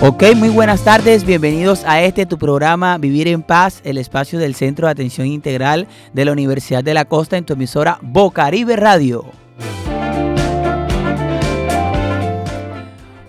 [0.00, 4.54] Ok, muy buenas tardes, bienvenidos a este tu programa Vivir en Paz, el espacio del
[4.54, 9.24] Centro de Atención Integral de la Universidad de la Costa en tu emisora Bocaribe Radio.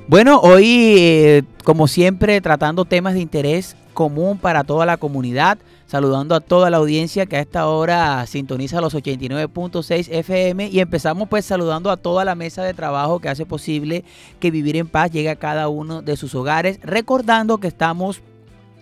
[0.08, 5.58] Bueno, hoy eh, como siempre tratando temas de interés común para toda la comunidad,
[5.90, 11.28] saludando a toda la audiencia que a esta hora sintoniza los 89.6 FM y empezamos
[11.28, 14.04] pues saludando a toda la mesa de trabajo que hace posible
[14.40, 18.22] que Vivir en Paz llegue a cada uno de sus hogares, recordando que estamos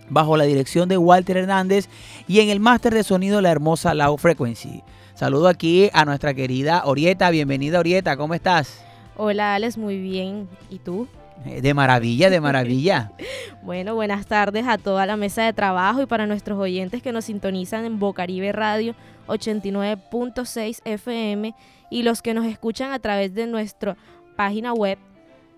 [0.09, 1.87] bajo la dirección de Walter Hernández
[2.27, 4.83] y en el máster de sonido la hermosa Low Frequency.
[5.15, 8.83] Saludo aquí a nuestra querida Orieta, bienvenida Orieta, ¿cómo estás?
[9.15, 10.49] Hola Alex, muy bien.
[10.69, 11.07] ¿Y tú?
[11.45, 13.11] Eh, de maravilla, de maravilla.
[13.63, 17.25] bueno, buenas tardes a toda la mesa de trabajo y para nuestros oyentes que nos
[17.25, 18.95] sintonizan en Bocaribe Radio
[19.27, 21.53] 89.6 FM
[21.89, 23.95] y los que nos escuchan a través de nuestra
[24.35, 24.97] página web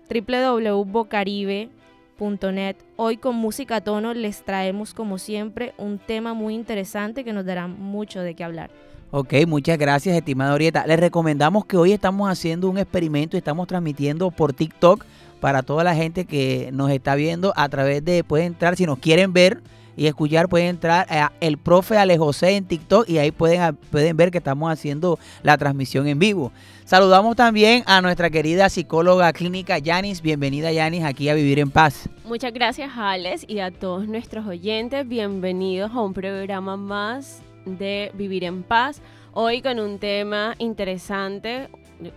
[0.08, 2.76] www.bocaribe.net.
[2.96, 7.46] Hoy con música a tono les traemos como siempre un tema muy interesante que nos
[7.46, 8.70] dará mucho de qué hablar.
[9.12, 10.86] Ok, muchas gracias, estimada Orieta.
[10.86, 15.04] Les recomendamos que hoy estamos haciendo un experimento y estamos transmitiendo por TikTok
[15.40, 18.98] para toda la gente que nos está viendo a través de, pueden entrar, si nos
[18.98, 19.62] quieren ver
[19.96, 24.16] y escuchar, pueden entrar a el profe Ale José en TikTok y ahí pueden, pueden
[24.16, 26.52] ver que estamos haciendo la transmisión en vivo.
[26.84, 30.22] Saludamos también a nuestra querida psicóloga clínica Yanis.
[30.22, 32.08] Bienvenida Yanis aquí a Vivir en Paz.
[32.24, 35.06] Muchas gracias Alex y a todos nuestros oyentes.
[35.06, 39.02] Bienvenidos a un programa más de Vivir en Paz.
[39.32, 41.68] Hoy con un tema interesante.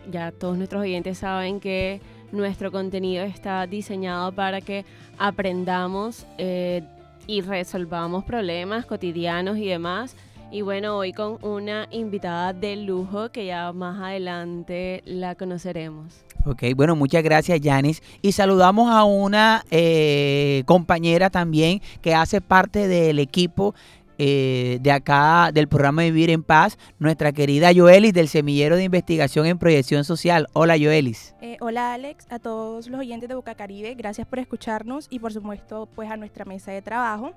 [0.09, 2.01] Ya todos nuestros oyentes saben que
[2.33, 4.85] nuestro contenido está diseñado para que
[5.17, 6.83] aprendamos eh,
[7.27, 10.15] y resolvamos problemas cotidianos y demás.
[10.51, 16.25] Y bueno, hoy con una invitada de lujo que ya más adelante la conoceremos.
[16.45, 18.03] Ok, bueno, muchas gracias Yanis.
[18.21, 23.73] Y saludamos a una eh, compañera también que hace parte del equipo
[24.17, 29.45] eh, de acá del programa Vivir en Paz, nuestra querida Joelis del Semillero de Investigación
[29.45, 30.47] en Proyección Social.
[30.53, 31.35] Hola Joelis.
[31.41, 35.33] Eh, hola Alex, a todos los oyentes de Boca Caribe, gracias por escucharnos y por
[35.33, 37.33] supuesto pues a nuestra mesa de trabajo.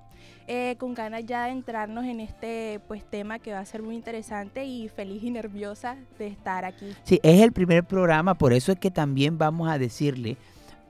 [0.49, 3.97] Eh, con ganas ya de entrarnos en este pues tema que va a ser muy
[3.97, 6.87] interesante y feliz y nerviosa de estar aquí.
[7.03, 10.37] Sí, es el primer programa, por eso es que también vamos a decirle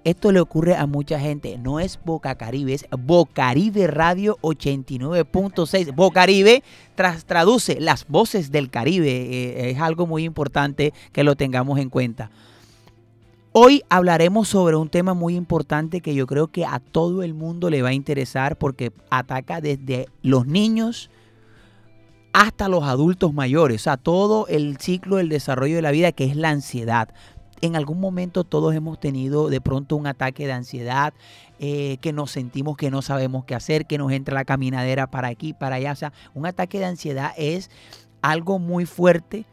[0.06, 1.59] esto le ocurre a mucha gente.
[1.59, 5.93] No es Boca Caribe, es Bocaribe Radio 89.6.
[5.97, 6.62] Bocaribe
[6.94, 9.11] tras, traduce las voces del Caribe.
[9.11, 12.31] Eh, es algo muy importante que lo tengamos en cuenta.
[13.50, 17.69] Hoy hablaremos sobre un tema muy importante que yo creo que a todo el mundo
[17.69, 21.11] le va a interesar porque ataca desde los niños
[22.33, 26.27] hasta los adultos mayores, o sea, todo el ciclo del desarrollo de la vida que
[26.27, 27.09] es la ansiedad
[27.61, 31.15] en algún momento todos hemos tenido de pronto un ataque de ansiedad,
[31.59, 35.28] eh, que nos sentimos que no sabemos qué hacer, que nos entra la caminadera para
[35.28, 35.93] aquí, para allá.
[35.93, 37.71] O sea, un ataque de ansiedad es
[38.22, 39.47] algo muy fuerte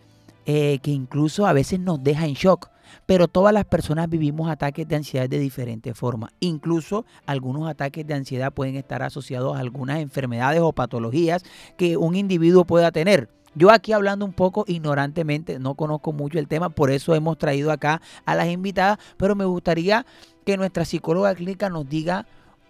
[0.46, 2.70] eh, que incluso a veces nos deja en shock.
[3.06, 6.32] Pero todas las personas vivimos ataques de ansiedad de diferentes formas.
[6.40, 11.44] Incluso algunos ataques de ansiedad pueden estar asociados a algunas enfermedades o patologías
[11.78, 13.30] que un individuo pueda tener.
[13.56, 17.72] Yo aquí hablando un poco ignorantemente, no conozco mucho el tema, por eso hemos traído
[17.72, 20.06] acá a las invitadas, pero me gustaría
[20.46, 22.26] que nuestra psicóloga clínica nos diga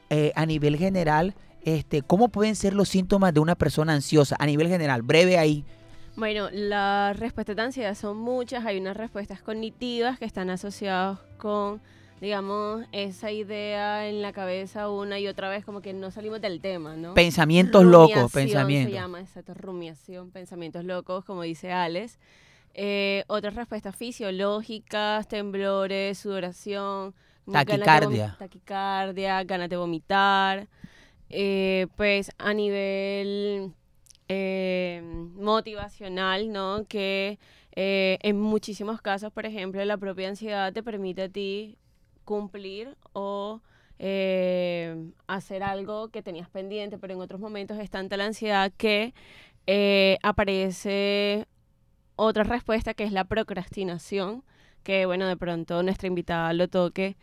[0.09, 4.45] eh, a nivel general este, cómo pueden ser los síntomas de una persona ansiosa, a
[4.45, 5.63] nivel general, breve ahí.
[6.15, 11.81] Bueno, las respuestas de ansiedad son muchas, hay unas respuestas cognitivas que están asociadas con
[12.23, 16.61] digamos, esa idea en la cabeza una y otra vez, como que no salimos del
[16.61, 17.15] tema, ¿no?
[17.15, 18.93] Pensamientos locos, pensamientos.
[18.93, 22.17] Se llama, exacto, rumiación, pensamientos locos, como dice Alex.
[22.75, 27.13] Eh, otras respuestas fisiológicas, temblores, sudoración.
[27.51, 28.37] Taquicardia.
[28.39, 30.69] taquicardia, ganas de vomitar.
[31.29, 33.73] Eh, pues a nivel
[34.29, 35.01] eh,
[35.35, 36.85] motivacional, ¿no?
[36.87, 37.37] Que
[37.75, 41.77] en muchísimos casos, por ejemplo, la propia ansiedad te permite a ti
[42.23, 43.61] cumplir o
[43.99, 49.13] eh, hacer algo que tenías pendiente, pero en otros momentos es tanta la ansiedad que
[49.67, 51.47] eh, aparece
[52.15, 54.43] otra respuesta que es la procrastinación,
[54.83, 57.15] que bueno, de pronto nuestra invitada lo toque.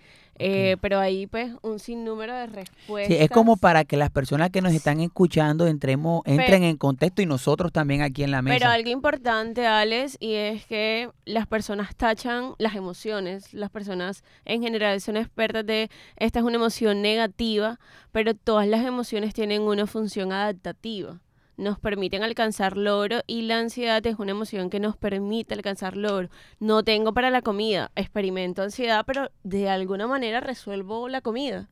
[0.42, 3.14] Eh, pero ahí pues un sinnúmero de respuestas.
[3.14, 7.20] Sí, es como para que las personas que nos están escuchando entremos, entren en contexto
[7.20, 8.56] y nosotros también aquí en la mesa.
[8.58, 13.52] Pero algo importante, Alex, y es que las personas tachan las emociones.
[13.52, 17.78] Las personas en general son expertas de esta es una emoción negativa,
[18.10, 21.20] pero todas las emociones tienen una función adaptativa.
[21.60, 26.30] Nos permiten alcanzar logro y la ansiedad es una emoción que nos permite alcanzar logro.
[26.58, 31.68] No tengo para la comida, experimento ansiedad, pero de alguna manera resuelvo la comida.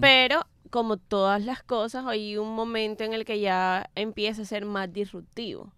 [0.00, 4.64] Pero como todas las cosas, hay un momento en el que ya empieza a ser
[4.64, 5.72] más disruptivo.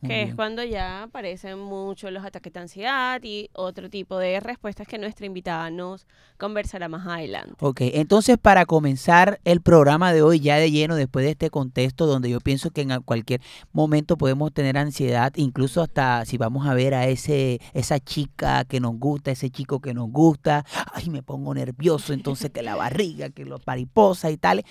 [0.00, 0.36] Muy que es bien.
[0.36, 5.26] cuando ya aparecen mucho los ataques de ansiedad y otro tipo de respuestas que nuestra
[5.26, 6.06] invitada nos
[6.36, 7.54] conversará más adelante.
[7.60, 12.06] Ok, entonces para comenzar el programa de hoy ya de lleno, después de este contexto
[12.06, 13.40] donde yo pienso que en cualquier
[13.72, 18.80] momento podemos tener ansiedad, incluso hasta si vamos a ver a ese esa chica que
[18.80, 23.30] nos gusta, ese chico que nos gusta, ay, me pongo nervioso, entonces que la barriga,
[23.30, 24.64] que los mariposas y tal.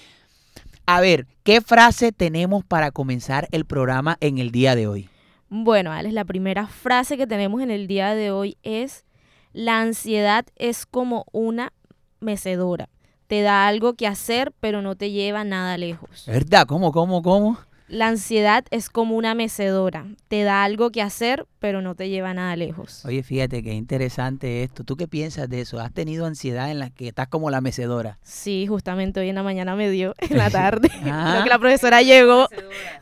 [0.86, 5.10] A ver, ¿qué frase tenemos para comenzar el programa en el día de hoy?
[5.50, 9.06] Bueno, Alex, la primera frase que tenemos en el día de hoy es,
[9.54, 11.72] la ansiedad es como una
[12.20, 12.90] mecedora.
[13.28, 16.26] Te da algo que hacer, pero no te lleva nada lejos.
[16.28, 16.68] ¿Verdad?
[16.68, 17.58] ¿Cómo, cómo, cómo?
[17.88, 20.08] La ansiedad es como una mecedora.
[20.28, 23.06] Te da algo que hacer, pero no te lleva nada lejos.
[23.06, 24.84] Oye, fíjate qué interesante esto.
[24.84, 25.80] ¿Tú qué piensas de eso?
[25.80, 28.18] ¿Has tenido ansiedad en la que estás como la mecedora?
[28.24, 30.90] Sí, justamente hoy en la mañana me dio, en la tarde.
[31.08, 31.30] Ah.
[31.34, 32.48] Creo que la profesora llegó,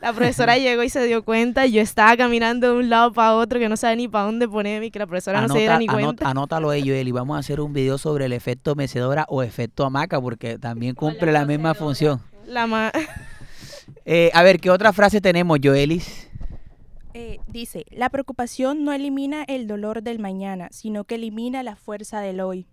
[0.02, 1.64] la profesora llegó y se dio cuenta.
[1.64, 4.86] Yo estaba caminando de un lado para otro que no sabía ni para dónde ponerme
[4.86, 6.28] y que la profesora no se diera ni anota- cuenta.
[6.30, 9.86] anótalo ahí, Joel, y vamos a hacer un video sobre el efecto mecedora o efecto
[9.86, 12.20] hamaca, porque también cumple la misma función.
[12.46, 12.92] La ma-
[14.04, 16.28] Eh, a ver, ¿qué otra frase tenemos, Joelis?
[17.14, 22.20] Eh, dice, la preocupación no elimina el dolor del mañana, sino que elimina la fuerza
[22.20, 22.66] del hoy.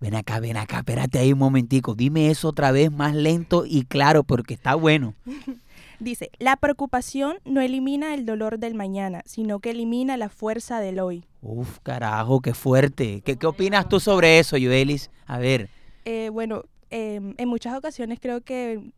[0.00, 1.94] Ven acá, ven acá, espérate ahí un momentico.
[1.94, 5.14] Dime eso otra vez más lento y claro, porque está bueno.
[6.00, 10.98] Dice, la preocupación no elimina el dolor del mañana, sino que elimina la fuerza del
[10.98, 11.24] hoy.
[11.40, 13.22] Uf, carajo, qué fuerte.
[13.24, 15.10] ¿Qué, qué opinas tú sobre eso, Joelis?
[15.26, 15.68] A ver,
[16.04, 18.90] Eh, bueno, em, en muchas ocasiones creo que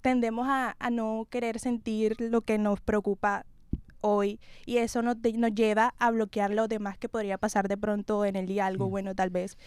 [0.00, 3.44] tendemos a, a no querer sentir lo que nos preocupa
[4.00, 7.76] hoy y eso nos, de- nos lleva a bloquear lo demás que podría pasar de
[7.76, 8.90] pronto en el día, algo Mm.
[8.90, 9.58] bueno tal vez.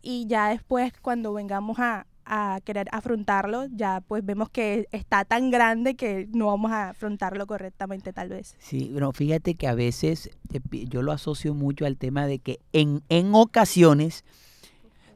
[0.00, 5.50] Y ya después cuando vengamos a, a querer afrontarlo, ya pues vemos que está tan
[5.50, 8.56] grande que no vamos a afrontarlo correctamente tal vez.
[8.58, 10.30] Sí, bueno, fíjate que a veces
[10.70, 14.24] yo lo asocio mucho al tema de que en, en ocasiones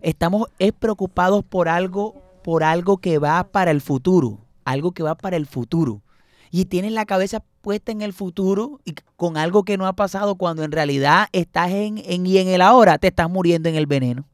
[0.03, 2.15] estamos es preocupados por algo,
[2.45, 6.03] por algo que va para el futuro, algo que va para el futuro.
[6.51, 10.37] Y tienes la cabeza puesta en el futuro y con algo que no ha pasado
[10.37, 13.87] cuando en realidad estás en, en y en el ahora te estás muriendo en el
[13.87, 14.27] veneno.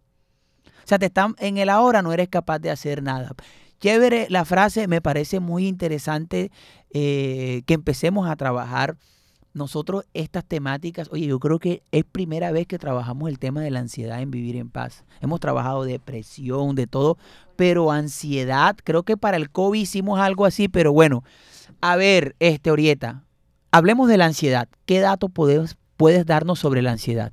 [0.65, 3.33] O sea, te están en el ahora no eres capaz de hacer nada.
[3.81, 6.51] Chévere la frase, me parece muy interesante
[6.91, 8.97] eh, que empecemos a trabajar
[9.55, 11.09] nosotros estas temáticas.
[11.13, 14.31] Oye, yo creo que es primera vez que trabajamos el tema de la ansiedad en
[14.31, 15.05] vivir en paz.
[15.21, 17.19] Hemos trabajado depresión, de todo,
[17.57, 21.23] pero ansiedad, creo que para el COVID hicimos algo así, pero bueno,
[21.81, 23.25] a ver, este Orieta,
[23.71, 24.69] hablemos de la ansiedad.
[24.87, 27.33] ¿Qué dato puedes, puedes darnos sobre la ansiedad?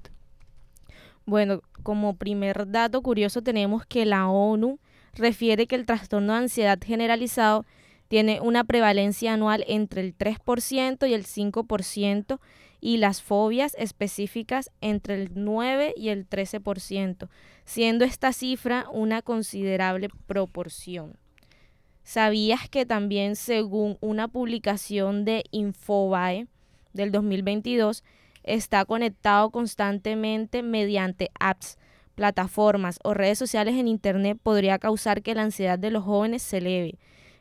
[1.25, 4.79] Bueno, como primer dato curioso tenemos que la ONU
[5.13, 7.65] refiere que el trastorno de ansiedad generalizado
[8.09, 12.39] tiene una prevalencia anual entre el 3% y el 5%
[12.81, 17.29] y las fobias específicas entre el 9 y el 13%,
[17.65, 21.17] siendo esta cifra una considerable proporción.
[22.03, 26.47] ¿Sabías que también según una publicación de Infobae
[26.93, 28.03] del 2022
[28.43, 31.77] está conectado constantemente mediante apps,
[32.15, 36.57] plataformas o redes sociales en Internet podría causar que la ansiedad de los jóvenes se
[36.57, 36.97] eleve?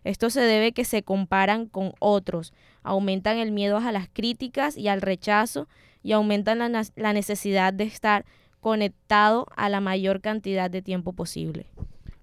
[0.08, 4.88] Esto se debe que se comparan con otros, aumentan el miedo a las críticas y
[4.88, 5.68] al rechazo
[6.02, 8.24] y aumentan la, la necesidad de estar
[8.60, 11.66] conectado a la mayor cantidad de tiempo posible.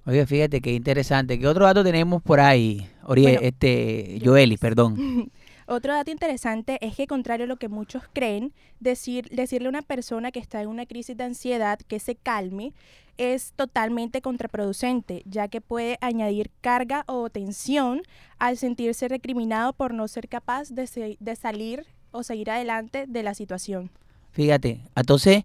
[0.07, 1.37] Oye, fíjate qué interesante.
[1.37, 2.89] ¿Qué otro dato tenemos por ahí?
[3.05, 5.31] Bueno, este, Joeli, perdón.
[5.67, 9.81] Otro dato interesante es que contrario a lo que muchos creen, decir, decirle a una
[9.81, 12.73] persona que está en una crisis de ansiedad que se calme
[13.17, 18.01] es totalmente contraproducente, ya que puede añadir carga o tensión
[18.39, 23.91] al sentirse recriminado por no ser capaz de, salir o seguir adelante de la situación.
[24.31, 25.43] Fíjate, entonces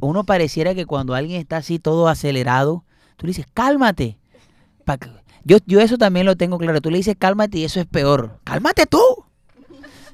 [0.00, 2.84] uno pareciera que cuando alguien está así todo acelerado,
[3.16, 4.18] tú le dices, cálmate.
[5.44, 6.80] Yo, yo eso también lo tengo claro.
[6.80, 8.40] Tú le dices, cálmate y eso es peor.
[8.44, 9.00] Cálmate tú.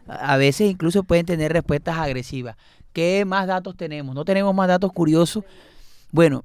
[0.06, 2.56] A veces incluso pueden tener respuestas agresivas.
[2.92, 4.14] ¿Qué más datos tenemos?
[4.14, 5.44] No tenemos más datos curiosos.
[6.10, 6.44] Bueno,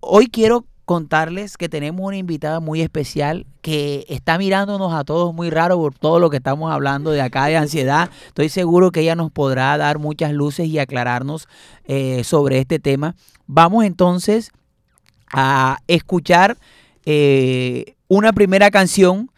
[0.00, 5.48] hoy quiero contarles que tenemos una invitada muy especial que está mirándonos a todos muy
[5.48, 8.10] raro por todo lo que estamos hablando de acá de ansiedad.
[8.26, 11.46] Estoy seguro que ella nos podrá dar muchas luces y aclararnos
[11.84, 13.14] eh, sobre este tema.
[13.46, 14.50] Vamos entonces
[15.32, 16.58] a escuchar
[17.04, 19.30] eh, una primera canción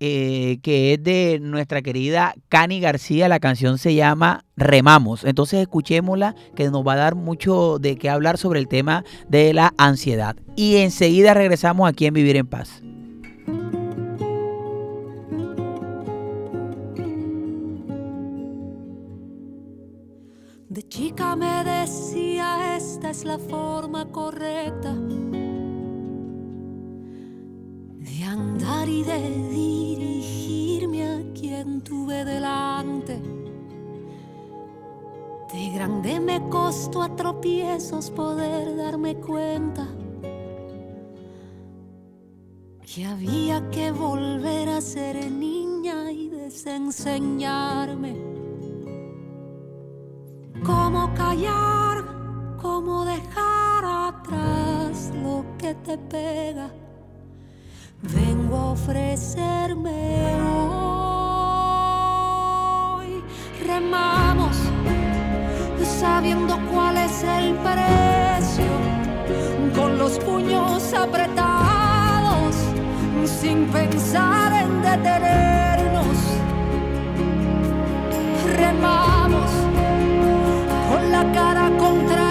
[0.00, 3.28] eh, que es de nuestra querida Cani García.
[3.28, 5.24] La canción se llama Remamos.
[5.24, 9.52] Entonces escuchémosla, que nos va a dar mucho de qué hablar sobre el tema de
[9.54, 10.36] la ansiedad.
[10.56, 12.82] Y enseguida regresamos aquí en Vivir en Paz.
[20.68, 24.94] De chica me decía, esta es la forma correcta
[28.16, 33.20] de andar y de dirigirme a quien tuve delante.
[35.52, 39.86] De grande me costó a tropiezos poder darme cuenta
[42.86, 48.16] que había que volver a ser niña y desenseñarme
[50.64, 56.70] cómo callar, cómo dejar atrás lo que te pega
[58.02, 60.34] vengo a ofrecerme
[62.98, 63.22] hoy.
[63.66, 64.56] Remamos
[66.00, 68.66] sabiendo cuál es el precio,
[69.74, 72.54] con los puños apretados,
[73.24, 76.16] sin pensar en detenernos.
[78.56, 79.50] Remamos
[80.90, 82.25] con la cara contra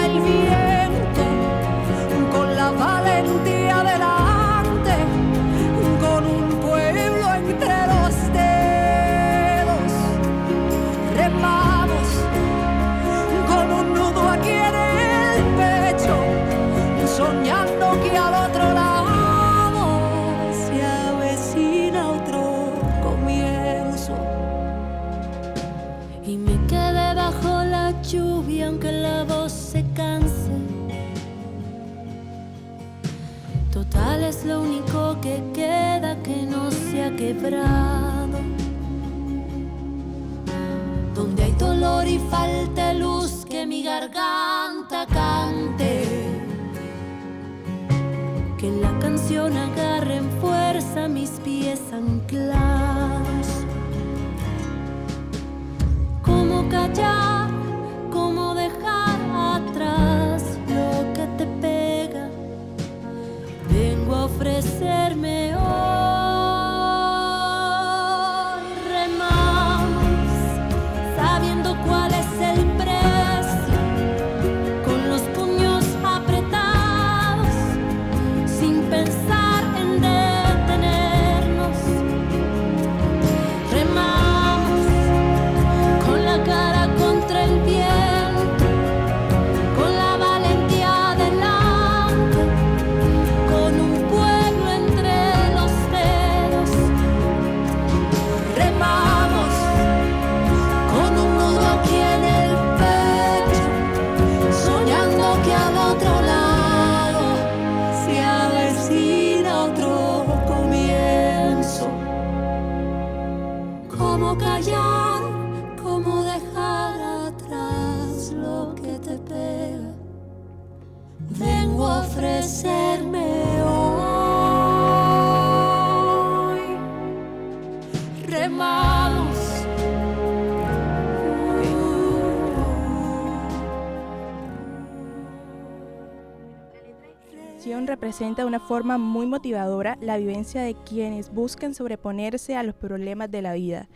[138.16, 143.30] representa de una forma muy motivadora la vivencia de quienes buscan sobreponerse a los problemas
[143.30, 143.88] de la vida.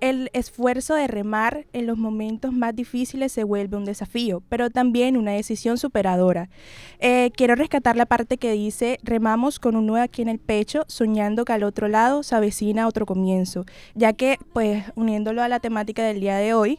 [0.00, 5.16] El esfuerzo de remar en los momentos más difíciles se vuelve un desafío, pero también
[5.16, 6.48] una decisión superadora.
[7.00, 10.84] Eh, quiero rescatar la parte que dice, remamos con un nudo aquí en el pecho,
[10.86, 13.64] soñando que al otro lado se avecina otro comienzo,
[13.96, 16.78] ya que, pues, uniéndolo a la temática del día de hoy,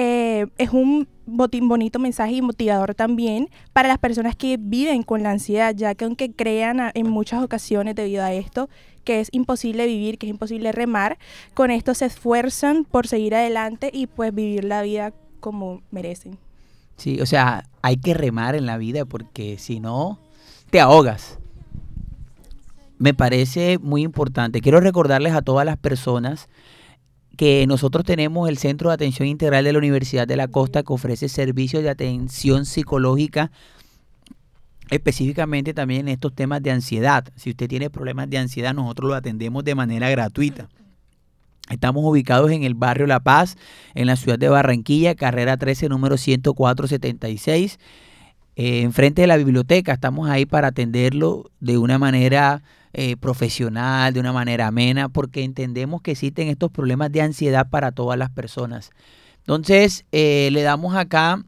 [0.00, 5.32] eh, es un bonito mensaje y motivador también para las personas que viven con la
[5.32, 8.68] ansiedad, ya que aunque crean en muchas ocasiones debido a esto
[9.02, 11.18] que es imposible vivir, que es imposible remar,
[11.52, 16.38] con esto se esfuerzan por seguir adelante y pues vivir la vida como merecen.
[16.96, 20.20] Sí, o sea, hay que remar en la vida porque si no,
[20.70, 21.40] te ahogas.
[22.98, 24.60] Me parece muy importante.
[24.60, 26.48] Quiero recordarles a todas las personas
[27.38, 30.92] que nosotros tenemos el Centro de Atención Integral de la Universidad de la Costa que
[30.92, 33.52] ofrece servicios de atención psicológica
[34.90, 37.28] específicamente también en estos temas de ansiedad.
[37.36, 40.68] Si usted tiene problemas de ansiedad, nosotros lo atendemos de manera gratuita.
[41.70, 43.56] Estamos ubicados en el barrio La Paz,
[43.94, 47.78] en la ciudad de Barranquilla, carrera 13, número 10476.
[48.56, 49.92] eh, enfrente de la biblioteca.
[49.92, 56.02] Estamos ahí para atenderlo de una manera eh, profesional, de una manera amena, porque entendemos
[56.02, 58.90] que existen estos problemas de ansiedad para todas las personas.
[59.40, 61.42] Entonces, eh, le damos acá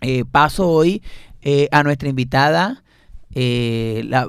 [0.00, 1.02] eh, paso hoy
[1.42, 2.82] eh, a nuestra invitada.
[3.32, 4.28] eh, la-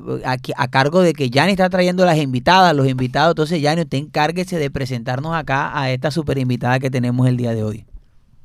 [0.57, 3.31] a cargo de que Yanni está trayendo las invitadas, los invitados.
[3.31, 7.55] Entonces, Yanni, usted encárguese de presentarnos acá a esta super invitada que tenemos el día
[7.55, 7.85] de hoy.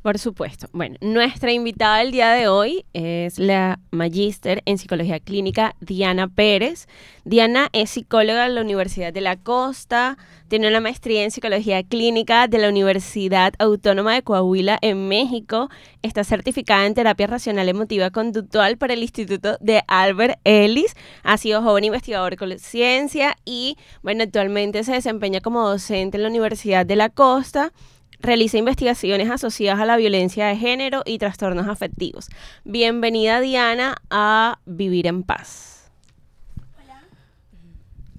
[0.07, 0.69] Por supuesto.
[0.73, 6.87] Bueno, nuestra invitada el día de hoy es la magíster en psicología clínica Diana Pérez.
[7.25, 12.47] Diana es psicóloga de la Universidad de la Costa, tiene una maestría en psicología clínica
[12.47, 15.71] de la Universidad Autónoma de Coahuila en México,
[16.03, 20.95] está certificada en terapia racional emotiva conductual para el Instituto de Albert Ellis,
[21.25, 26.29] ha sido joven investigador con ciencia y, bueno, actualmente se desempeña como docente en la
[26.29, 27.73] Universidad de la Costa
[28.21, 32.29] realiza investigaciones asociadas a la violencia de género y trastornos afectivos.
[32.65, 35.91] Bienvenida Diana a Vivir en Paz.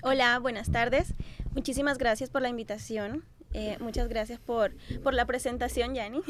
[0.03, 1.13] Hola, buenas tardes.
[1.53, 3.23] Muchísimas gracias por la invitación.
[3.53, 4.73] Eh, muchas gracias por,
[5.03, 6.21] por la presentación, Yanni.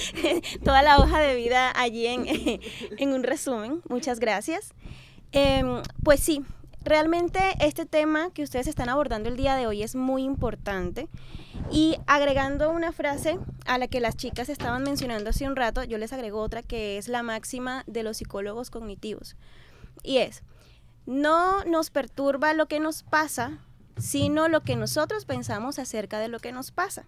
[0.64, 2.26] Toda la hoja de vida allí en,
[2.98, 3.80] en un resumen.
[3.88, 4.74] Muchas gracias.
[5.32, 6.42] Em, pues sí,
[6.86, 11.08] realmente este tema que ustedes están abordando el día de hoy es muy importante.
[11.70, 15.98] Y agregando una frase a la que las chicas estaban mencionando hace un rato, yo
[15.98, 19.36] les agrego otra que es la máxima de los psicólogos cognitivos.
[20.04, 20.44] Y es,
[21.06, 23.58] no nos perturba lo que nos pasa,
[23.96, 27.06] sino lo que nosotros pensamos acerca de lo que nos pasa.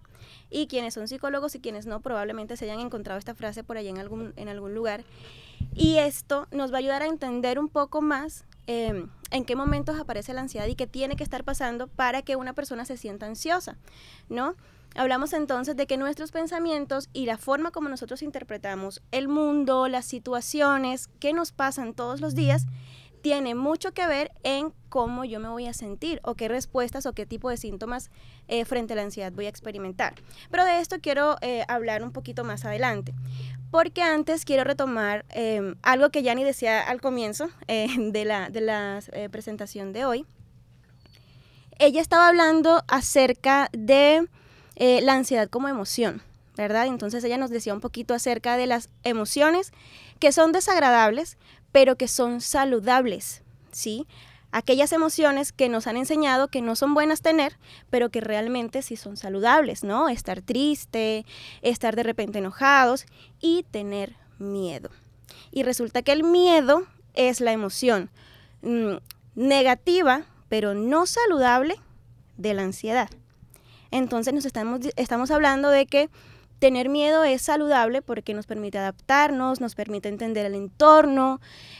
[0.49, 3.89] Y quienes son psicólogos y quienes no, probablemente se hayan encontrado esta frase por allá
[3.89, 5.03] en algún, en algún lugar.
[5.73, 9.99] Y esto nos va a ayudar a entender un poco más eh, en qué momentos
[9.99, 13.25] aparece la ansiedad y qué tiene que estar pasando para que una persona se sienta
[13.25, 13.77] ansiosa,
[14.29, 14.55] ¿no?
[14.95, 20.05] Hablamos entonces de que nuestros pensamientos y la forma como nosotros interpretamos el mundo, las
[20.05, 22.65] situaciones que nos pasan todos los días,
[23.21, 27.13] tiene mucho que ver en cómo yo me voy a sentir o qué respuestas o
[27.13, 28.09] qué tipo de síntomas
[28.47, 30.15] eh, frente a la ansiedad voy a experimentar.
[30.49, 33.13] Pero de esto quiero eh, hablar un poquito más adelante.
[33.71, 38.61] Porque antes quiero retomar eh, algo que Yanni decía al comienzo eh, de la, de
[38.61, 38.99] la
[39.31, 40.25] presentación de hoy.
[41.77, 44.27] Ella estaba hablando acerca de
[44.75, 46.21] la ansiedad como emoción,
[46.55, 46.87] ¿verdad?
[46.87, 49.71] Entonces ella nos decía un poquito acerca de las emociones
[50.19, 51.37] que son desagradables,
[51.71, 54.07] pero que son saludables, ¿sí?
[54.51, 57.57] Aquellas emociones que nos han enseñado que no son buenas tener,
[57.91, 60.09] pero que realmente sí son saludables, ¿no?
[60.09, 61.25] Estar triste,
[61.61, 63.05] estar de repente enojados
[63.39, 64.89] y tener miedo.
[65.51, 68.09] Y resulta que el miedo es la emoción
[68.63, 68.95] mm,
[69.35, 71.75] negativa, pero no saludable
[72.37, 73.09] de la ansiedad.
[73.91, 76.09] Entonces nos estamos, estamos hablando de que
[76.59, 81.39] tener miedo es saludable porque nos permite adaptarnos, nos permite entender el entorno,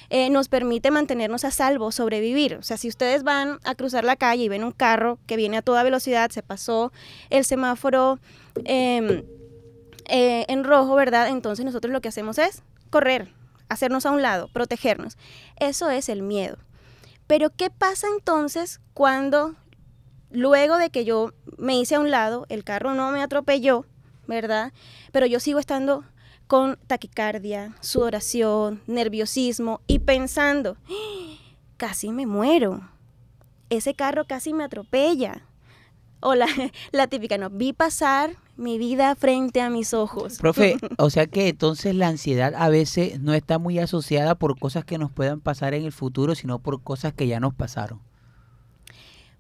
[0.09, 2.55] eh, nos permite mantenernos a salvo, sobrevivir.
[2.55, 5.57] O sea, si ustedes van a cruzar la calle y ven un carro que viene
[5.57, 6.91] a toda velocidad, se pasó
[7.29, 8.19] el semáforo
[8.65, 9.23] eh,
[10.05, 11.27] eh, en rojo, ¿verdad?
[11.27, 13.31] Entonces nosotros lo que hacemos es correr,
[13.67, 15.17] hacernos a un lado, protegernos.
[15.59, 16.57] Eso es el miedo.
[17.27, 19.55] Pero ¿qué pasa entonces cuando
[20.31, 23.85] luego de que yo me hice a un lado, el carro no me atropelló,
[24.29, 24.71] ¿verdad?
[25.11, 26.05] Pero yo sigo estando
[26.47, 31.35] con taquicardia, sudoración, nerviosismo y pensando, "¡Ah!
[31.77, 32.89] casi me muero.
[33.69, 35.45] Ese carro casi me atropella.
[36.21, 36.47] O la,
[36.91, 40.37] la típica, no, vi pasar mi vida frente a mis ojos.
[40.39, 44.83] Profe, o sea que entonces la ansiedad a veces no está muy asociada por cosas
[44.85, 48.01] que nos puedan pasar en el futuro, sino por cosas que ya nos pasaron.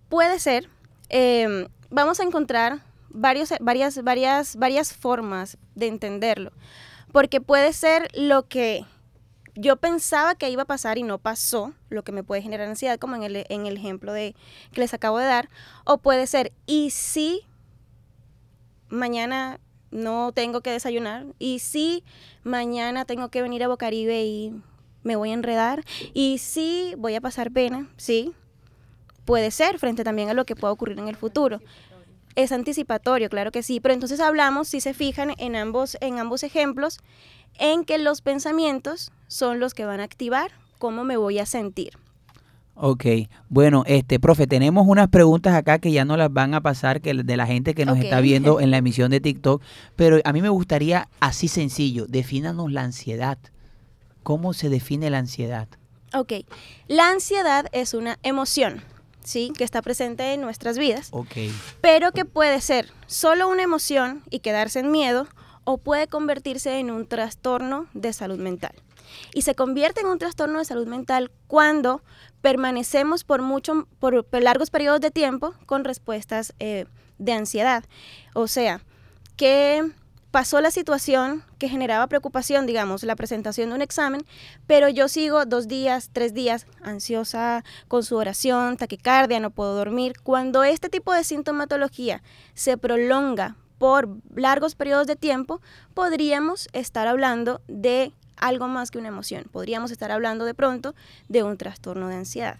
[0.09, 0.69] Puede ser.
[1.09, 6.51] eh, vamos a encontrar varios, varias, varias, varias formas de entenderlo.
[7.11, 8.85] Porque puede ser lo que
[9.55, 12.99] yo pensaba que iba a pasar y no pasó, lo que me puede generar ansiedad,
[12.99, 14.35] como en el, en el ejemplo de,
[14.71, 15.49] que les acabo de dar.
[15.85, 17.41] O puede ser, ¿y si
[18.89, 19.59] mañana
[19.91, 21.25] no tengo que desayunar?
[21.39, 22.03] ¿Y si
[22.43, 24.53] mañana tengo que venir a Bocaribe y
[25.03, 25.83] me voy a enredar?
[26.13, 27.89] ¿Y si voy a pasar pena?
[27.97, 28.33] Sí,
[29.25, 31.59] puede ser frente también a lo que pueda ocurrir en el futuro.
[32.39, 36.43] Es anticipatorio, claro que sí, pero entonces hablamos, si se fijan, en ambos, en ambos
[36.43, 36.99] ejemplos,
[37.59, 41.97] en que los pensamientos son los que van a activar cómo me voy a sentir.
[42.75, 43.05] Ok,
[43.49, 47.13] bueno, este, profe, tenemos unas preguntas acá que ya no las van a pasar que
[47.13, 49.61] de la gente que nos está viendo en la emisión de TikTok,
[49.97, 53.37] pero a mí me gustaría así sencillo, defínanos la ansiedad.
[54.23, 55.67] ¿Cómo se define la ansiedad?
[56.13, 56.31] Ok,
[56.87, 58.81] la ansiedad es una emoción,
[59.23, 59.51] ¿sí?
[59.57, 61.11] Que está presente en nuestras vidas,
[61.81, 65.27] pero que puede ser solo una emoción y quedarse en miedo
[65.63, 68.73] o puede convertirse en un trastorno de salud mental.
[69.33, 72.03] y se convierte en un trastorno de salud mental cuando
[72.41, 76.85] permanecemos por, mucho, por, largos periodos de tiempo con respuestas eh,
[77.17, 77.83] de ansiedad.
[78.33, 78.81] O sea,
[79.35, 79.91] que
[80.31, 84.25] pasó la situación que generaba preocupación, digamos, la presentación de un examen,
[84.67, 90.13] pero yo sigo dos días, tres días ansiosa con sudoración, taquicardia, no puedo dormir.
[90.23, 92.21] Cuando este tipo de sintomatología
[92.53, 95.61] se prolonga por largos periodos de tiempo,
[95.93, 99.45] podríamos estar hablando de algo más que una emoción.
[99.51, 100.95] Podríamos estar hablando de pronto
[101.27, 102.57] de un trastorno de ansiedad.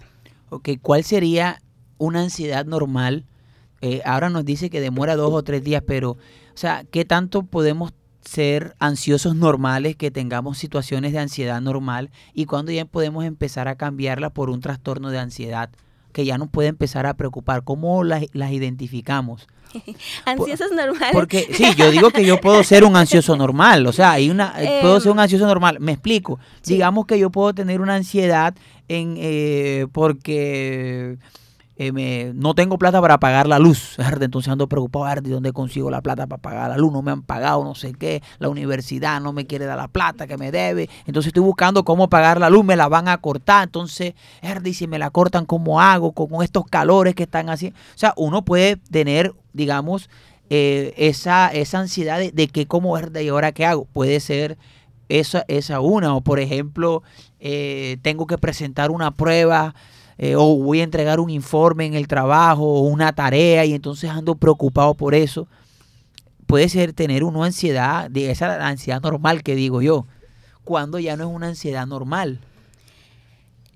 [0.49, 1.62] Ok, ¿cuál sería
[1.97, 3.25] una ansiedad normal?
[3.82, 6.17] Eh, ahora nos dice que demora dos o tres días, pero,
[6.60, 12.72] sea, ¿qué tanto podemos ser ansiosos normales, que tengamos situaciones de ansiedad normal y cuándo
[12.72, 15.69] ya podemos empezar a cambiarla por un trastorno de ansiedad
[16.12, 17.63] que ya nos puede empezar a preocupar?
[17.63, 19.48] ¿Cómo las, las identificamos?
[20.26, 21.13] Ansiosos normales.
[21.13, 24.54] Porque sí, yo digo que yo puedo ser un ansioso normal, o sea, hay una
[24.62, 25.80] eh, puedo ser un em, ansioso normal.
[25.80, 26.39] Me explico.
[26.65, 28.56] Digamos que yo puedo tener una ansiedad
[28.88, 31.17] en eh, porque
[31.82, 33.98] eh, no tengo plata para pagar la luz.
[34.22, 36.92] Entonces ando preocupado, ¿de dónde consigo la plata para pagar la luz?
[36.92, 38.22] No me han pagado, no sé qué.
[38.38, 40.89] La universidad no me quiere dar la plata que me debe.
[41.06, 43.63] Entonces estoy buscando cómo pagar la luz, me la van a cortar.
[43.63, 44.13] Entonces,
[44.65, 47.68] y si me la cortan, ¿cómo hago con estos calores que están así?
[47.68, 50.10] O sea, uno puede tener, digamos,
[50.50, 53.86] eh, esa, esa ansiedad de, que cómo es y ahora qué hago.
[53.86, 54.58] Puede ser
[55.08, 56.13] esa, esa una.
[56.13, 57.04] O por ejemplo,
[57.39, 59.76] eh, tengo que presentar una prueba
[60.21, 64.10] eh, o voy a entregar un informe en el trabajo o una tarea y entonces
[64.10, 65.47] ando preocupado por eso.
[66.45, 70.08] Puede ser tener una ansiedad, de esa ansiedad normal que digo yo,
[70.65, 72.41] cuando ya no es una ansiedad normal.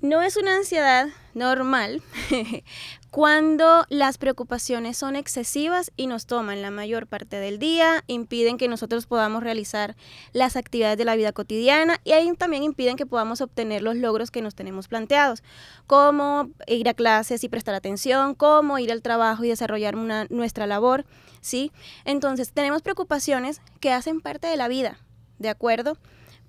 [0.01, 2.01] No es una ansiedad normal
[3.13, 8.67] cuando las preocupaciones son excesivas y nos toman la mayor parte del día, impiden que
[8.67, 9.95] nosotros podamos realizar
[10.31, 14.31] las actividades de la vida cotidiana y ahí también impiden que podamos obtener los logros
[14.31, 15.43] que nos tenemos planteados,
[15.85, 21.05] como ir a clases y prestar atención, como ir al trabajo y desarrollar nuestra labor,
[21.39, 21.71] ¿sí?
[22.05, 24.97] Entonces, tenemos preocupaciones que hacen parte de la vida,
[25.37, 25.99] ¿de acuerdo?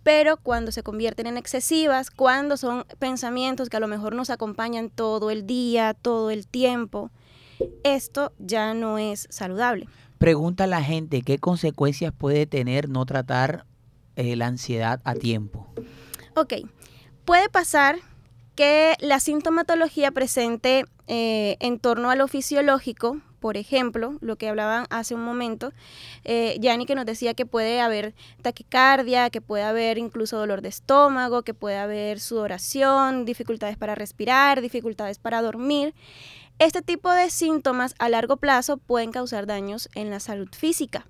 [0.04, 4.90] Pero cuando se convierten en excesivas, cuando son pensamientos que a lo mejor nos acompañan
[4.90, 7.10] todo el día, todo el tiempo,
[7.82, 9.88] esto ya no es saludable.
[10.18, 13.64] Pregunta a la gente, ¿qué consecuencias puede tener no tratar
[14.16, 15.66] eh, la ansiedad a tiempo?
[16.36, 16.52] Ok,
[17.24, 17.96] puede pasar
[18.54, 24.86] que la sintomatología presente eh, en torno a lo fisiológico por ejemplo, lo que hablaban
[24.88, 25.74] hace un momento,
[26.24, 30.70] eh, Yanni que nos decía que puede haber taquicardia, que puede haber incluso dolor de
[30.70, 35.94] estómago, que puede haber sudoración, dificultades para respirar, dificultades para dormir.
[36.58, 41.06] Este tipo de síntomas a largo plazo pueden causar daños en la salud física.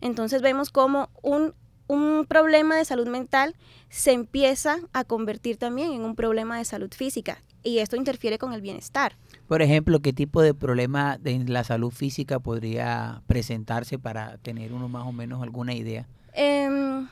[0.00, 1.52] Entonces vemos como un
[1.86, 3.54] un problema de salud mental
[3.90, 8.54] se empieza a convertir también en un problema de salud física y esto interfiere con
[8.54, 9.16] el bienestar.
[9.48, 14.88] Por ejemplo, ¿qué tipo de problema de la salud física podría presentarse para tener uno
[14.88, 16.06] más o menos alguna idea?
[16.32, 17.08] Em,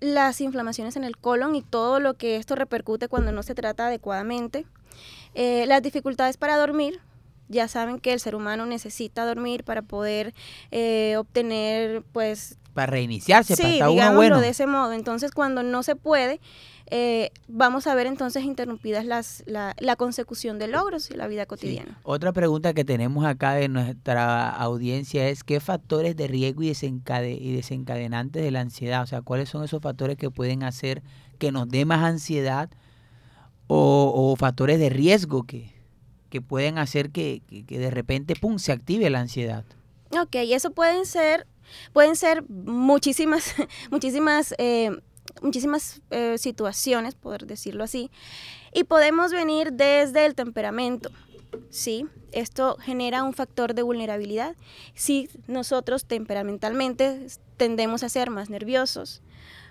[0.00, 3.86] las inflamaciones en el colon y todo lo que esto repercute cuando no se trata
[3.86, 4.66] adecuadamente.
[5.34, 7.00] Eh, las dificultades para dormir,
[7.48, 10.34] ya saben que el ser humano necesita dormir para poder
[10.70, 12.58] eh, obtener, pues...
[12.74, 14.40] Para reiniciarse, para estar uno bueno.
[14.40, 14.92] de ese modo.
[14.92, 16.40] Entonces, cuando no se puede,
[16.90, 21.98] eh, vamos a ver entonces interrumpidas las, la, consecución de logros y la vida cotidiana.
[22.02, 27.52] Otra pregunta que tenemos acá de nuestra audiencia es qué factores de riesgo y, y
[27.52, 31.02] desencadenantes de la ansiedad, o sea, cuáles son esos factores que pueden hacer
[31.38, 32.70] que nos dé más ansiedad
[33.68, 35.74] o, factores de riesgo que,
[36.30, 39.64] que pueden hacer que, de repente pum, se active la ansiedad.
[40.10, 41.46] Ok, eso pueden ser,
[41.92, 43.54] pueden ser muchísimas,
[43.90, 44.90] muchísimas eh,
[45.42, 48.10] muchísimas eh, situaciones, poder decirlo así,
[48.72, 51.10] y podemos venir desde el temperamento.
[51.70, 52.06] ¿sí?
[52.32, 54.56] Esto genera un factor de vulnerabilidad.
[54.94, 59.22] Si nosotros temperamentalmente tendemos a ser más nerviosos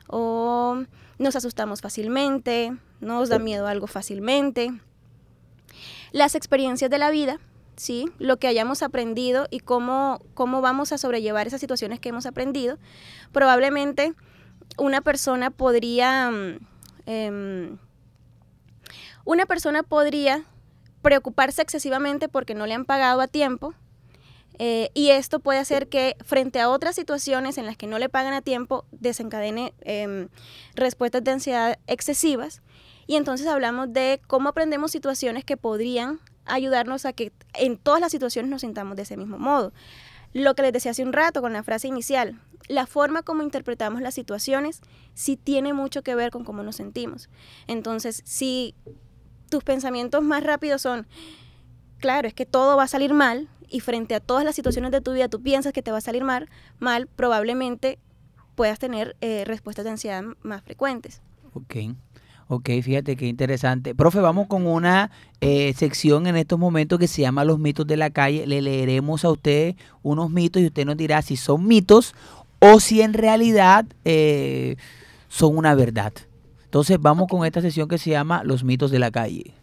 [0.07, 0.83] o
[1.19, 4.71] nos asustamos fácilmente, nos da miedo algo fácilmente.
[6.11, 7.39] Las experiencias de la vida,
[7.75, 8.09] ¿sí?
[8.17, 12.77] Lo que hayamos aprendido y cómo, cómo vamos a sobrellevar esas situaciones que hemos aprendido,
[13.31, 14.13] probablemente
[14.77, 16.59] una persona podría, mm,
[17.05, 17.77] em,
[19.25, 20.43] una persona podría
[21.01, 23.73] preocuparse excesivamente porque no le han pagado a tiempo
[24.59, 28.09] eh, y esto puede hacer que frente a otras situaciones en las que no le
[28.09, 30.29] pagan a tiempo desencadene em,
[30.73, 32.61] respuestas de ansiedad excesivas
[33.05, 38.11] y entonces hablamos de cómo aprendemos situaciones que podrían ayudarnos a que en todas las
[38.11, 39.73] situaciones nos sintamos de ese mismo modo.
[40.37, 44.01] Lo que les decía hace un rato con la frase inicial, la forma como interpretamos
[44.01, 44.81] las situaciones
[45.13, 47.29] sí tiene mucho que ver con cómo nos sentimos.
[47.67, 48.75] Entonces, si
[49.49, 51.07] tus pensamientos más rápidos son,
[51.99, 55.01] claro, es que todo va a salir mal, y frente a todas las situaciones de
[55.01, 57.99] tu vida tú piensas que te va a salir mal, mal probablemente
[58.55, 61.21] puedas tener eh, respuestas de ansiedad más frecuentes.
[61.53, 61.75] Ok.
[62.49, 63.93] Ok, fíjate qué interesante.
[63.93, 67.97] Profe, vamos con una eh, sección en estos momentos que se llama Los mitos de
[67.97, 68.47] la calle.
[68.47, 72.15] Le leeremos a usted unos mitos y usted nos dirá si son mitos
[72.59, 74.77] o si en realidad eh,
[75.27, 76.13] son una verdad.
[76.63, 79.53] Entonces vamos con esta sección que se llama Los mitos de la calle.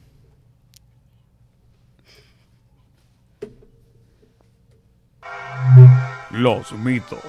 [6.31, 7.21] Los mitos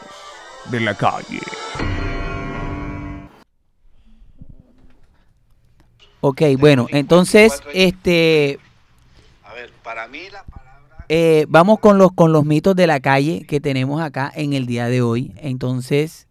[0.69, 1.39] de la calle.
[6.27, 8.57] Ok, bueno, entonces, este,
[9.43, 11.05] A ver, para mí la palabra...
[11.07, 14.65] eh, vamos con los con los mitos de la calle que tenemos acá en el
[14.65, 15.35] día de hoy.
[15.37, 16.27] Entonces,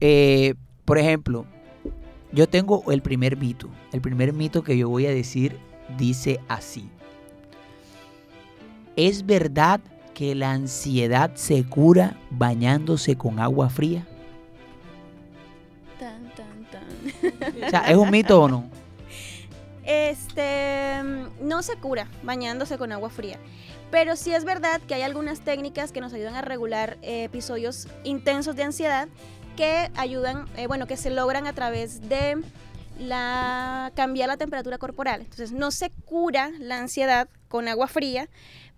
[0.00, 0.54] eh,
[0.86, 1.44] por ejemplo,
[2.32, 3.68] yo tengo el primer mito.
[3.92, 5.58] El primer mito que yo voy a decir
[5.98, 6.88] dice así.
[8.96, 9.82] ¿Es verdad
[10.14, 14.06] que la ansiedad se cura bañándose con agua fría?
[17.66, 18.70] O sea, ¿es un mito o no?
[19.84, 21.02] Este
[21.40, 23.38] no se cura bañándose con agua fría.
[23.90, 27.88] Pero sí es verdad que hay algunas técnicas que nos ayudan a regular eh, episodios
[28.04, 29.08] intensos de ansiedad
[29.56, 32.36] que ayudan, eh, bueno, que se logran a través de
[32.98, 35.22] la cambiar la temperatura corporal.
[35.22, 38.28] Entonces no se cura la ansiedad con agua fría,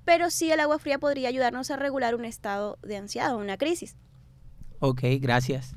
[0.04, 3.56] pero sí el agua fría podría ayudarnos a regular un estado de ansiedad o una
[3.56, 3.96] crisis.
[4.78, 5.74] Ok, gracias.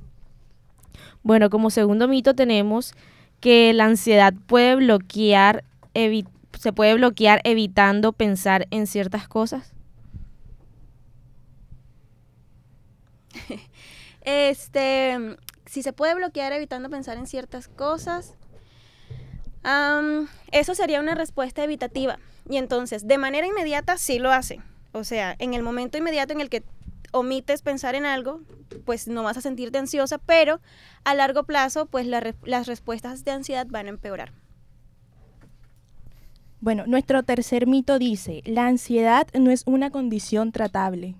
[1.24, 2.94] Bueno, como segundo mito tenemos
[3.40, 9.74] que la ansiedad puede bloquear, se puede bloquear evitando pensar en ciertas cosas.
[14.26, 15.18] Este,
[15.66, 18.38] si se puede bloquear evitando pensar en ciertas cosas,
[20.52, 22.20] eso sería una respuesta evitativa.
[22.50, 24.62] Y entonces, de manera inmediata, sí lo hace.
[24.92, 26.64] O sea, en el momento inmediato en el que
[27.14, 28.42] omites pensar en algo,
[28.86, 30.60] pues no vas a sentirte ansiosa, pero
[31.06, 34.34] a largo plazo, pues la las respuestas de ansiedad van a empeorar.
[36.60, 41.16] Bueno, nuestro tercer mito dice, la ansiedad no es una condición tratable.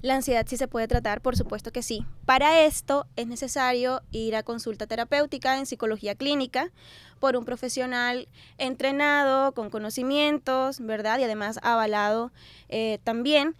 [0.00, 2.04] La ansiedad sí se puede tratar, por supuesto que sí.
[2.26, 6.72] Para esto es necesario ir a consulta terapéutica en psicología clínica
[7.20, 11.18] por un profesional entrenado, con conocimientos, ¿verdad?
[11.20, 12.32] Y además avalado
[12.68, 13.54] eh, también.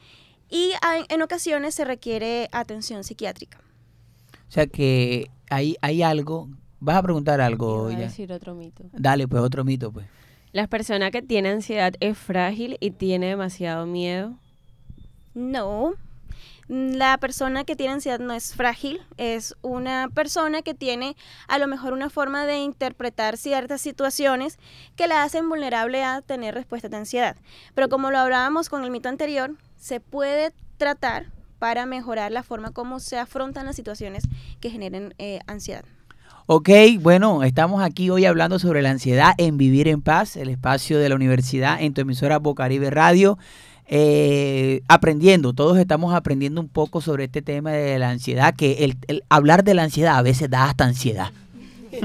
[0.54, 3.58] Y hay- en ocasiones se requiere atención psiquiátrica.
[4.48, 6.48] O sea que hay, hay algo.
[6.78, 7.90] ¿Vas a preguntar algo?
[7.90, 8.84] Iba a decir otro mito.
[8.92, 10.06] Dale, pues otro mito, pues.
[10.52, 14.34] La persona que tiene ansiedad es frágil y tiene demasiado miedo.
[15.34, 15.94] No.
[16.68, 21.14] La persona que tiene ansiedad no es frágil, es una persona que tiene
[21.46, 24.59] a lo mejor una forma de interpretar ciertas situaciones
[24.96, 27.37] que la hacen vulnerable a tener respuestas de ansiedad.
[27.74, 31.27] Pero como lo hablábamos con el mito anterior, se puede tratar
[31.59, 34.24] para mejorar la forma como se afrontan las situaciones
[34.61, 35.85] que generen eh, ansiedad.
[36.46, 36.68] Ok,
[37.00, 41.09] bueno, estamos aquí hoy hablando sobre la ansiedad en Vivir en Paz, el espacio de
[41.09, 43.38] la universidad en tu emisora Bocaribe Radio.
[43.86, 48.96] Eh, aprendiendo, todos estamos aprendiendo un poco sobre este tema de la ansiedad, que el,
[49.08, 51.32] el hablar de la ansiedad a veces da hasta ansiedad.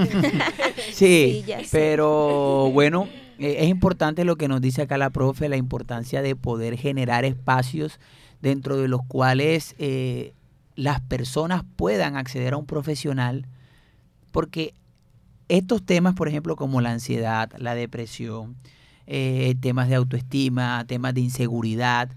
[0.93, 3.07] sí, Sí, pero bueno,
[3.39, 7.25] eh, es importante lo que nos dice acá la profe, la importancia de poder generar
[7.25, 7.99] espacios
[8.41, 10.33] dentro de los cuales eh,
[10.75, 13.45] las personas puedan acceder a un profesional,
[14.31, 14.73] porque
[15.47, 18.55] estos temas, por ejemplo, como la ansiedad, la depresión,
[19.09, 22.09] eh, temas de autoestima, temas de inseguridad,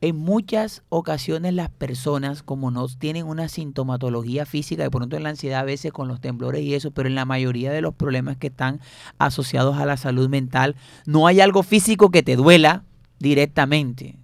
[0.00, 5.30] en muchas ocasiones las personas, como no tienen una sintomatología física, de pronto en la
[5.30, 8.36] ansiedad a veces con los temblores y eso, pero en la mayoría de los problemas
[8.36, 8.80] que están
[9.18, 12.84] asociados a la salud mental, no hay algo físico que te duela
[13.18, 14.16] directamente.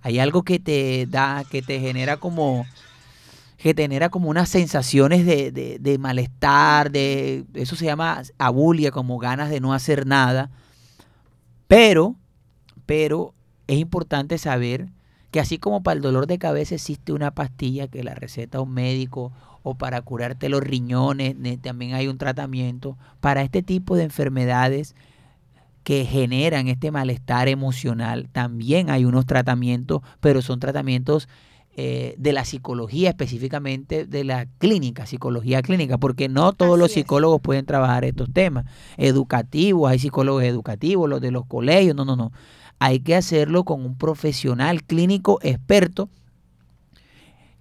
[0.00, 2.66] Hay algo que te da, que te genera como,
[3.58, 9.18] que genera como unas sensaciones de, de- de malestar, de eso se llama abulia, como
[9.18, 10.50] ganas de no hacer nada.
[11.70, 12.16] Pero,
[12.84, 13.32] pero
[13.68, 14.88] es importante saber
[15.30, 18.72] que así como para el dolor de cabeza existe una pastilla que la receta un
[18.74, 19.30] médico
[19.62, 24.96] o para curarte los riñones, ne- también hay un tratamiento para este tipo de enfermedades
[25.84, 31.28] que generan este malestar emocional, también hay unos tratamientos, pero son tratamientos
[31.76, 36.94] eh, de la psicología, específicamente de la clínica, psicología clínica, porque no todos los es.
[36.94, 42.16] psicólogos pueden trabajar estos temas educativos, hay psicólogos educativos, los de los colegios, no, no,
[42.16, 42.32] no.
[42.80, 46.08] hay que hacerlo con un profesional clínico experto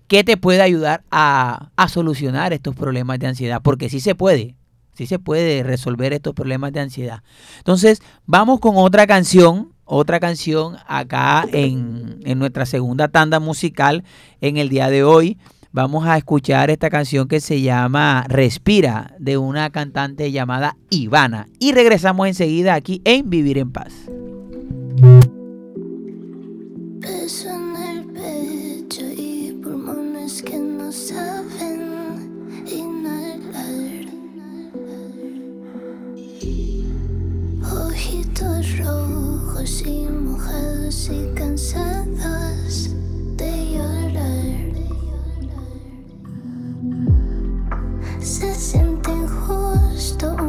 [0.07, 4.55] que te pueda ayudar a, a solucionar estos problemas de ansiedad, porque sí se puede,
[4.95, 7.21] sí se puede resolver estos problemas de ansiedad.
[7.59, 14.03] Entonces, vamos con otra canción, otra canción acá en, en nuestra segunda tanda musical
[14.39, 15.37] en el día de hoy.
[15.71, 21.47] Vamos a escuchar esta canción que se llama Respira de una cantante llamada Ivana.
[21.59, 23.93] Y regresamos enseguida aquí en Vivir en Paz.
[38.41, 42.89] Rojos y mojados y cansados
[43.35, 44.73] de llorar.
[48.21, 50.48] Se siente injusto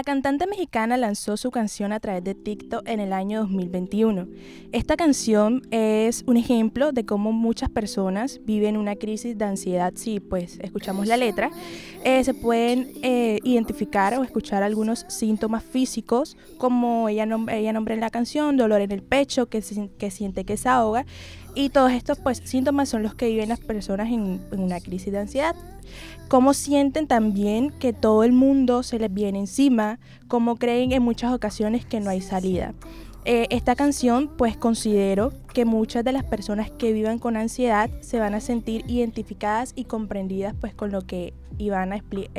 [0.00, 4.28] la cantante mexicana lanzó su canción a través de TikTok en el año 2021.
[4.72, 9.92] Esta canción es un ejemplo de cómo muchas personas viven una crisis de ansiedad.
[9.96, 11.50] Si pues escuchamos la letra,
[12.02, 17.92] eh, se pueden eh, identificar o escuchar algunos síntomas físicos, como ella, nom- ella nombra
[17.92, 21.04] en la canción, dolor en el pecho, que siente que se ahoga.
[21.54, 25.18] Y todos estos pues, síntomas son los que viven las personas en- una crisis de
[25.18, 25.54] ansiedad
[26.28, 31.32] cómo sienten también que todo el mundo se les viene encima, cómo creen en muchas
[31.32, 32.72] ocasiones que no hay salida.
[33.24, 38.20] Eh, esta canción, pues considero que muchas de las personas que vivan con ansiedad se
[38.20, 42.30] van a sentir identificadas y comprendidas pues con lo que Ivana expli-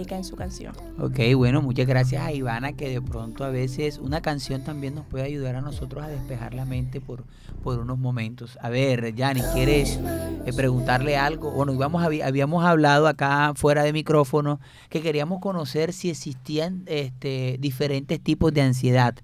[0.00, 0.74] explica en su canción.
[0.98, 5.06] Ok, bueno, muchas gracias a Ivana que de pronto a veces una canción también nos
[5.06, 7.24] puede ayudar a nosotros a despejar la mente por,
[7.62, 8.58] por unos momentos.
[8.62, 9.98] A ver, Yanni, ¿quieres
[10.46, 11.50] eh, preguntarle algo?
[11.50, 18.20] Bueno, íbamos, habíamos hablado acá fuera de micrófono que queríamos conocer si existían este, diferentes
[18.20, 19.14] tipos de ansiedad.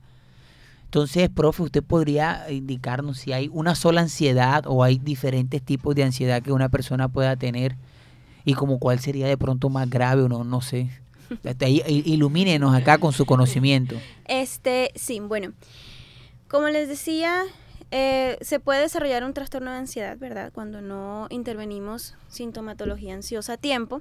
[0.84, 6.04] Entonces, profe, usted podría indicarnos si hay una sola ansiedad o hay diferentes tipos de
[6.04, 7.76] ansiedad que una persona pueda tener
[8.46, 10.88] y como cuál sería de pronto más grave o no, no sé.
[11.42, 13.96] Este, Ilumínenos acá con su conocimiento.
[14.26, 15.52] Este, sí, bueno.
[16.48, 17.42] Como les decía,
[17.90, 20.52] eh, se puede desarrollar un trastorno de ansiedad, ¿verdad?
[20.54, 24.00] Cuando no intervenimos sintomatología ansiosa a tiempo.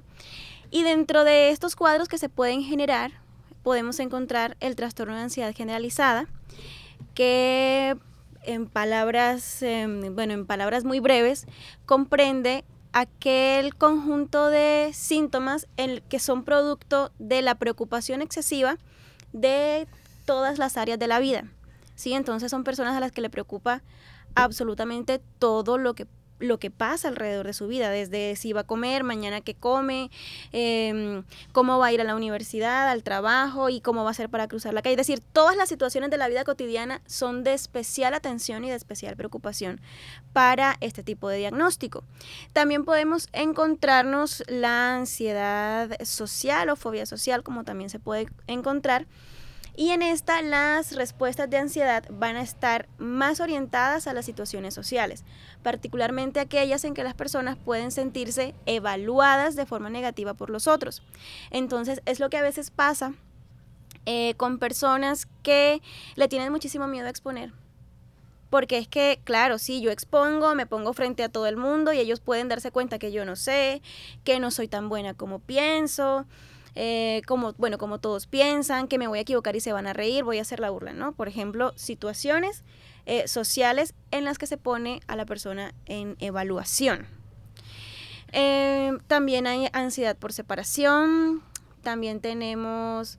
[0.70, 3.10] Y dentro de estos cuadros que se pueden generar,
[3.64, 6.28] podemos encontrar el trastorno de ansiedad generalizada,
[7.14, 7.96] que
[8.44, 11.46] en palabras, em, bueno, en palabras muy breves,
[11.84, 12.64] comprende
[12.98, 18.78] aquel conjunto de síntomas en que son producto de la preocupación excesiva
[19.34, 19.86] de
[20.24, 21.44] todas las áreas de la vida.
[21.94, 22.14] ¿sí?
[22.14, 23.82] Entonces son personas a las que le preocupa
[24.34, 26.06] absolutamente todo lo que
[26.38, 30.10] lo que pasa alrededor de su vida, desde si va a comer, mañana qué come,
[30.52, 34.28] em, cómo va a ir a la universidad, al trabajo y cómo va a ser
[34.28, 34.94] para cruzar la calle.
[34.94, 38.76] Es decir, todas las situaciones de la vida cotidiana son de especial atención y de
[38.76, 39.80] especial preocupación
[40.32, 42.04] para este tipo de diagnóstico.
[42.52, 49.06] También podemos encontrarnos la ansiedad social o fobia social, como también se puede encontrar.
[49.78, 54.72] Y en esta las respuestas de ansiedad van a estar más orientadas a las situaciones
[54.72, 55.22] sociales,
[55.62, 61.02] particularmente aquellas en que las personas pueden sentirse evaluadas de forma negativa por los otros.
[61.50, 63.12] Entonces es lo que a veces pasa
[64.06, 65.82] eh, con personas que
[66.14, 67.52] le tienen muchísimo miedo a exponer.
[68.48, 71.98] Porque es que, claro, sí, yo expongo, me pongo frente a todo el mundo y
[71.98, 73.82] ellos pueden darse cuenta que yo no sé,
[74.24, 76.26] que no soy tan buena como pienso,
[76.78, 79.94] eh, como, bueno, como todos piensan, que me voy a equivocar y se van a
[79.94, 81.12] reír, voy a hacer la burla, ¿no?
[81.12, 82.64] Por ejemplo, situaciones
[83.06, 87.06] eh, sociales en las que se pone a la persona en evaluación.
[88.32, 91.42] Eh, también hay ansiedad por separación,
[91.82, 93.18] también tenemos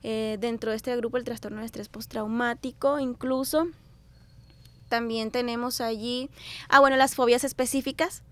[0.00, 3.66] dentro de este grupo el trastorno de estrés postraumático, incluso.
[4.88, 6.30] También tenemos allí,
[6.68, 8.22] ah, bueno, las fobias específicas,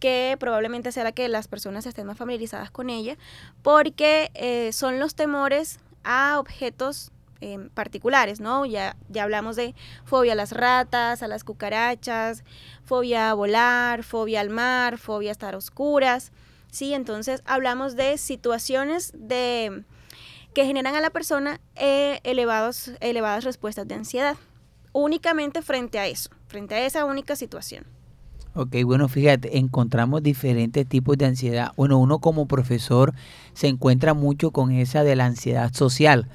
[0.00, 3.16] que probablemente sea la que las personas estén más familiarizadas con ella,
[3.62, 8.66] porque eh, son los temores a objetos eh, particulares, ¿no?
[8.66, 9.74] Ya, ya hablamos de
[10.04, 12.44] fobia a las ratas, a las cucarachas,
[12.84, 16.32] fobia a volar, fobia al mar, fobia a estar a oscuras,
[16.70, 16.92] ¿sí?
[16.92, 19.84] Entonces hablamos de situaciones de,
[20.54, 24.36] que generan a la persona eh, elevados, elevadas respuestas de ansiedad,
[24.92, 27.99] únicamente frente a eso, frente a esa única situación.
[28.54, 31.72] Ok, bueno, fíjate, encontramos diferentes tipos de ansiedad.
[31.76, 33.14] Bueno, uno como profesor
[33.52, 36.26] se encuentra mucho con esa de la ansiedad social.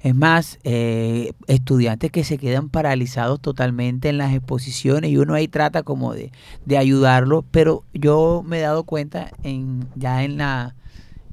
[0.00, 5.48] Es más, eh, estudiantes que se quedan paralizados totalmente en las exposiciones y uno ahí
[5.48, 6.32] trata como de,
[6.64, 10.74] de ayudarlo, pero yo me he dado cuenta en, ya en la,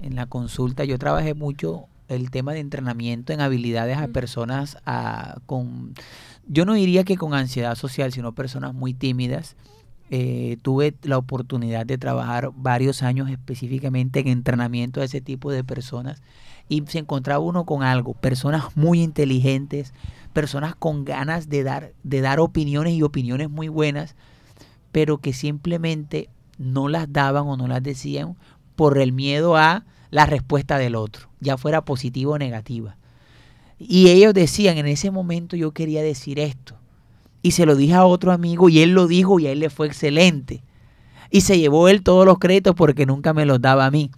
[0.02, 5.38] en la consulta, yo trabajé mucho el tema de entrenamiento en habilidades a personas a,
[5.46, 5.94] con,
[6.48, 9.56] yo no diría que con ansiedad social, sino personas muy tímidas.
[10.12, 15.64] Eh, tuve la oportunidad de trabajar varios años específicamente en entrenamiento de ese tipo de
[15.64, 16.22] personas
[16.70, 19.94] y se encontraba uno con algo, personas muy inteligentes,
[20.34, 24.16] personas con ganas de dar, de dar opiniones y opiniones muy buenas,
[24.92, 28.36] pero que simplemente no las daban o no las decían
[28.76, 32.98] por el miedo a la respuesta del otro, ya fuera positiva o negativa.
[33.78, 36.78] Y ellos decían, en ese momento yo quería decir esto.
[37.46, 39.70] Y se lo dije a otro amigo y él lo dijo y a él le
[39.70, 40.64] fue excelente.
[41.30, 44.10] Y se llevó él todos los créditos porque nunca me los daba a mí.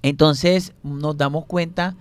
[0.00, 1.94] Entonces nos damos cuenta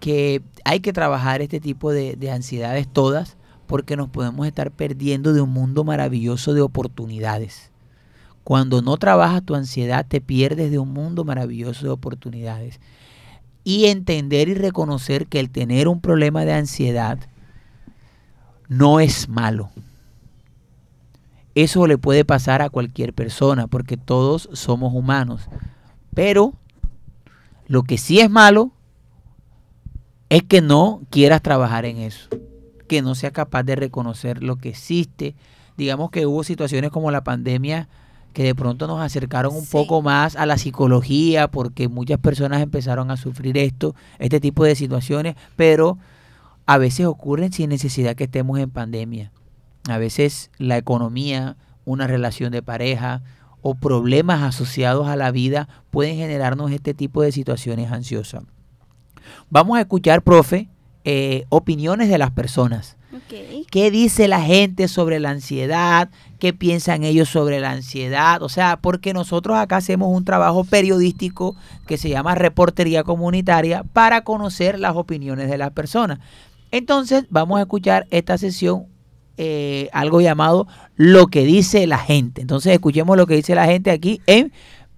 [0.00, 3.36] que hay que trabajar este tipo de, de ansiedades todas
[3.68, 7.70] porque nos podemos estar perdiendo de un mundo maravilloso de oportunidades.
[8.42, 12.80] Cuando no trabajas tu ansiedad te pierdes de un mundo maravilloso de oportunidades.
[13.62, 17.20] Y entender y reconocer que el tener un problema de ansiedad
[18.68, 19.70] no es malo.
[21.54, 25.42] Eso le puede pasar a cualquier persona porque todos somos humanos.
[26.14, 26.52] Pero
[27.66, 28.70] lo que sí es malo
[30.28, 32.28] es que no quieras trabajar en eso.
[32.86, 35.34] Que no seas capaz de reconocer lo que existe.
[35.76, 37.88] Digamos que hubo situaciones como la pandemia
[38.34, 39.68] que de pronto nos acercaron un Sí.
[39.72, 44.76] poco más a la psicología porque muchas personas empezaron a sufrir esto, este tipo de
[44.76, 45.98] situaciones, pero
[46.68, 49.32] a veces ocurren sin necesidad que estemos en pandemia.
[49.88, 51.56] A veces la economía,
[51.86, 53.22] una relación de pareja
[53.62, 58.42] o problemas asociados a la vida pueden generarnos este tipo de situaciones ansiosas.
[59.48, 60.68] Vamos a escuchar, profe,
[61.04, 62.98] eh, opiniones de las personas.
[63.70, 66.10] ¿Qué dice la gente sobre la ansiedad?
[66.38, 68.42] ¿Qué piensan ellos sobre la ansiedad?
[68.42, 71.56] O sea, porque nosotros acá hacemos un trabajo periodístico
[71.86, 76.18] que se llama reportería comunitaria para conocer las opiniones de las personas.
[76.70, 78.86] Entonces vamos a escuchar esta sesión,
[79.36, 80.66] eh, algo llamado
[80.96, 82.40] Lo que dice la gente.
[82.40, 84.52] Entonces escuchemos lo que dice la gente aquí en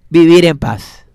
[0.09, 1.05] Vivir en Paz.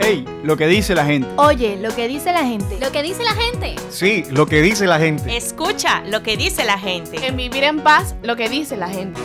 [0.00, 1.28] Hey, lo que dice la gente.
[1.36, 2.78] Oye, lo que dice la gente.
[2.80, 3.76] Lo que dice la gente.
[3.90, 5.36] Sí, lo que dice la gente.
[5.36, 7.24] Escucha lo que dice la gente.
[7.24, 9.20] En Vivir en Paz, lo que dice la gente.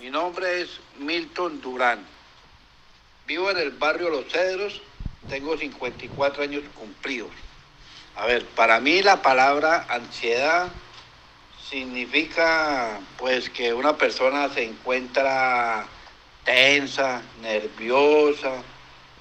[0.00, 1.98] Mi nombre es Milton Durán.
[3.26, 4.80] Vivo en el barrio Los Cedros,
[5.30, 7.30] tengo 54 años cumplidos.
[8.16, 10.68] A ver, para mí la palabra ansiedad
[11.70, 15.86] significa pues que una persona se encuentra
[16.44, 18.50] tensa, nerviosa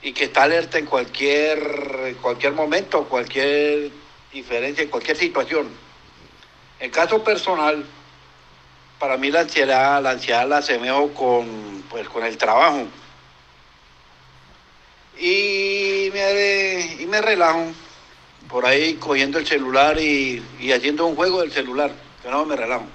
[0.02, 3.92] y que está alerta en cualquier, cualquier momento, cualquier
[4.34, 5.70] diferencia, en cualquier situación.
[6.80, 7.86] En caso personal,
[8.98, 12.88] para mí la ansiedad, la ansiedad la asemejo con, pues, con el trabajo.
[15.20, 17.66] Y me, y me relajo
[18.50, 21.92] por ahí cogiendo el celular y, y haciendo un juego del celular,
[22.22, 22.86] que no me relajo.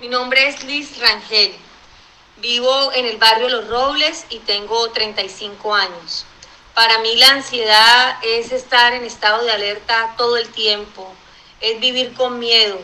[0.00, 1.52] Mi nombre es Liz Rangel.
[2.38, 6.24] Vivo en el barrio Los Robles y tengo 35 años.
[6.74, 11.12] Para mí la ansiedad es estar en estado de alerta todo el tiempo,
[11.60, 12.80] es vivir con miedo.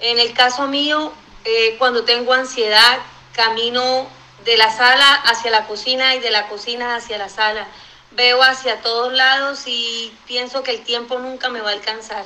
[0.00, 1.12] En el caso mío,
[1.44, 2.98] eh, cuando tengo ansiedad,
[3.32, 4.06] camino
[4.44, 7.66] de la sala hacia la cocina y de la cocina hacia la sala.
[8.14, 12.24] Veo hacia todos lados y pienso que el tiempo nunca me va a alcanzar.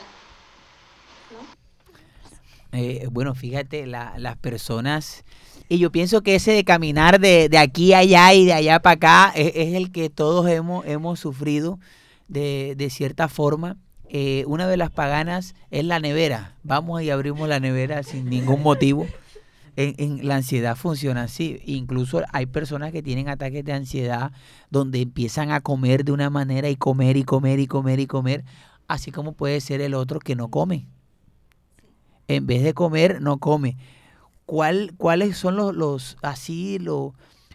[2.73, 5.25] Eh, bueno, fíjate, la- las personas,
[5.69, 8.81] y yo pienso que ese de caminar de, de aquí a allá y de allá
[8.81, 11.79] para acá es, es el que todos hemos, hemos sufrido
[12.29, 13.77] de, de cierta forma.
[14.09, 16.53] Eh, una de las paganas es la nevera.
[16.63, 19.07] Vamos y abrimos la nevera sin ningún motivo.
[19.77, 21.61] En, la ansiedad funciona así.
[21.67, 24.33] Incluso hay personas que tienen ataques de ansiedad
[24.71, 28.45] donde empiezan a comer de una manera y comer y comer y comer y comer,
[28.89, 30.87] así como puede ser el otro que no come
[32.29, 33.77] en vez de comer, no come.
[34.47, 37.15] ¿Cuál, ¿Cuáles son los, los así, lo,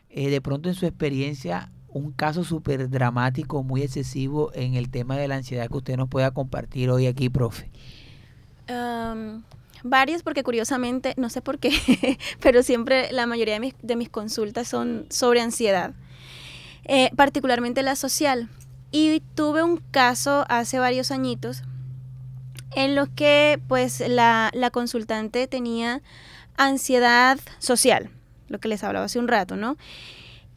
[0.10, 5.18] eh, de pronto en su experiencia, un caso súper dramático, muy excesivo en el tema
[5.18, 7.70] de la ansiedad que usted nos pueda compartir hoy aquí, profe?
[9.84, 11.72] Varios porque curiosamente, no sé por qué,
[12.40, 15.94] pero siempre la mayoría de mis, de mis consultas son sobre ansiedad,
[16.86, 18.50] eh, particularmente la social.
[18.92, 21.64] Y tuve un caso hace varios añitos
[22.76, 26.02] en los que pues la, la consultante tenía
[26.58, 28.10] ansiedad social,
[28.48, 29.78] lo que les hablaba hace un rato, ¿no?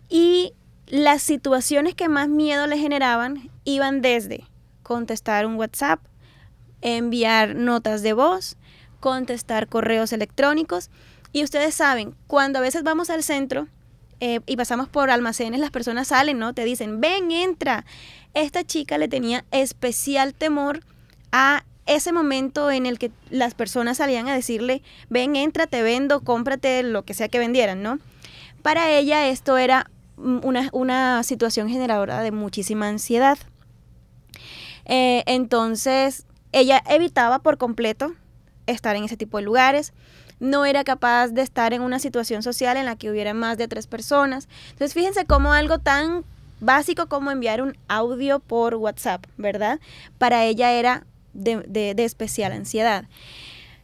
[0.08, 0.52] Y
[0.86, 4.44] las situaciones que más miedo le generaban iban desde
[4.82, 6.00] contestar un WhatsApp,
[6.82, 8.56] enviar notas de voz,
[9.04, 10.88] contestar correos electrónicos.
[11.30, 13.68] Y ustedes saben, cuando a veces vamos al centro
[14.20, 16.54] eh, y pasamos por almacenes, las personas salen, ¿no?
[16.54, 17.84] Te dicen, ven, entra.
[18.32, 20.80] Esta chica le tenía especial temor
[21.32, 24.80] a ese momento en el que las personas salían a decirle,
[25.10, 27.98] ven, entra, te vendo, cómprate lo que sea que vendieran, ¿no?
[28.62, 33.36] Para ella esto era una, una situación generadora de muchísima ansiedad.
[34.86, 38.14] Eh, entonces, ella evitaba por completo
[38.66, 39.92] estar en ese tipo de lugares.
[40.40, 43.68] No era capaz de estar en una situación social en la que hubiera más de
[43.68, 44.48] tres personas.
[44.70, 46.24] Entonces, fíjense cómo algo tan
[46.60, 49.80] básico como enviar un audio por WhatsApp, ¿verdad?
[50.18, 51.56] Para ella era de,
[51.94, 53.04] de- especial ansiedad.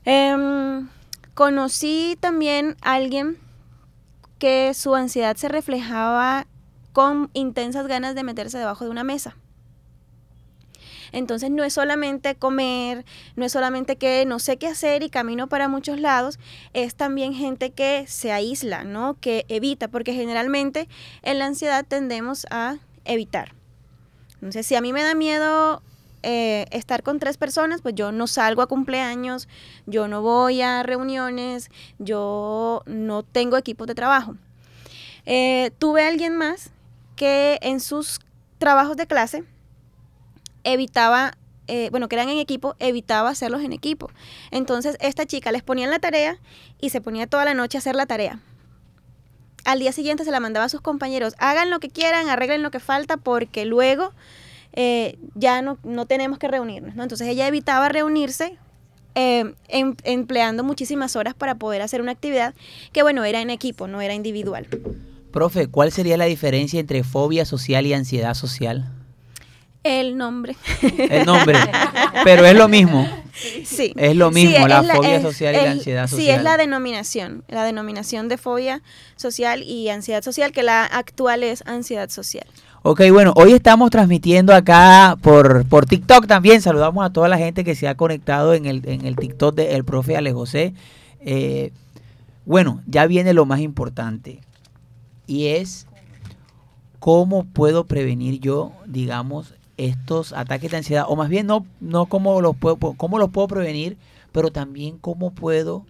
[0.04, 0.88] Em,
[1.34, 3.38] conocí también a alguien
[4.38, 6.46] que su ansiedad se reflejaba
[6.92, 9.36] con intensas ganas de meterse debajo de una mesa.
[11.12, 13.04] Entonces no es solamente comer,
[13.36, 16.38] no es solamente que no sé qué hacer y camino para muchos lados,
[16.72, 19.16] es también gente que se aísla, ¿no?
[19.20, 20.88] Que evita, porque generalmente
[21.22, 23.54] en la ansiedad tendemos a evitar.
[24.34, 25.82] Entonces, si a mí me da miedo
[26.22, 29.48] eh, estar con tres personas, pues yo no salgo a cumpleaños,
[29.86, 34.36] yo no voy a reuniones, yo no tengo equipos de trabajo.
[35.26, 36.70] Eh, tuve alguien más
[37.16, 38.20] que en sus
[38.58, 39.44] trabajos de clase
[40.64, 41.36] evitaba,
[41.66, 44.10] eh, bueno, que eran en equipo, evitaba hacerlos en equipo.
[44.50, 46.38] Entonces, esta chica les ponía la tarea
[46.80, 48.40] y se ponía toda la noche a hacer la tarea.
[49.64, 52.70] Al día siguiente se la mandaba a sus compañeros, hagan lo que quieran, arreglen lo
[52.70, 54.12] que falta, porque luego
[54.72, 56.94] eh, ya no, no tenemos que reunirnos.
[56.94, 57.02] ¿no?
[57.02, 58.56] Entonces ella evitaba reunirse
[59.14, 62.54] eh, em- empleando muchísimas horas para poder hacer una actividad
[62.92, 64.66] que, bueno, era en equipo, no era individual.
[65.32, 68.90] Profe, ¿cuál sería la diferencia entre fobia social y ansiedad social?
[69.82, 70.56] El nombre.
[70.98, 71.58] El nombre.
[72.24, 73.08] Pero es lo mismo.
[73.64, 73.94] Sí.
[73.96, 76.26] Es lo mismo, Sí, la fobia es- social y la ansiedad social.
[76.26, 78.82] Sí, es la denominación, la denominación de fobia
[79.16, 82.44] social y ansiedad social, que la actual es ansiedad social.
[82.82, 86.60] Ok, bueno, hoy estamos transmitiendo acá por, por TikTok también.
[86.60, 89.84] Saludamos a toda la gente que se ha conectado en el, en el TikTok del
[89.84, 90.74] profe Ale José.
[91.20, 91.72] Eh,
[92.44, 94.40] bueno, ya viene lo más importante
[95.26, 95.86] y es
[96.98, 99.54] cómo puedo prevenir yo, digamos,
[99.88, 103.48] estos ataques de ansiedad, o más bien no, no cómo los puedo, cómo los puedo
[103.48, 103.96] prevenir,
[104.32, 105.84] pero también cómo puedo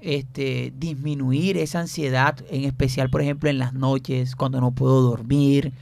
[0.00, 5.72] este, disminuir esa ansiedad, en especial, por ejemplo, en las noches, cuando no puedo dormir,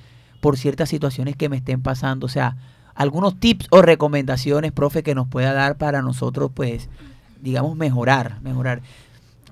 [0.40, 2.26] por ciertas situaciones que me estén pasando.
[2.26, 2.56] O sea,
[2.94, 6.88] algunos tips o recomendaciones, profe, que nos pueda dar para nosotros, pues,
[7.40, 8.82] digamos, mejorar, mejorar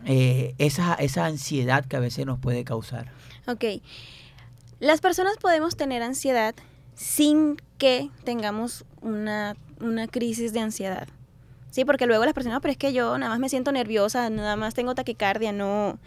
[0.04, 3.12] eh, esa, esa ansiedad que a veces nos puede causar.
[3.46, 3.64] Ok.
[4.80, 6.54] Las personas podemos tener ansiedad
[7.00, 11.08] sin que tengamos una, una crisis de ansiedad.
[11.70, 14.54] Sí, porque luego las personas, pero es que yo nada más me siento nerviosa, nada
[14.56, 15.98] más tengo taquicardia, no,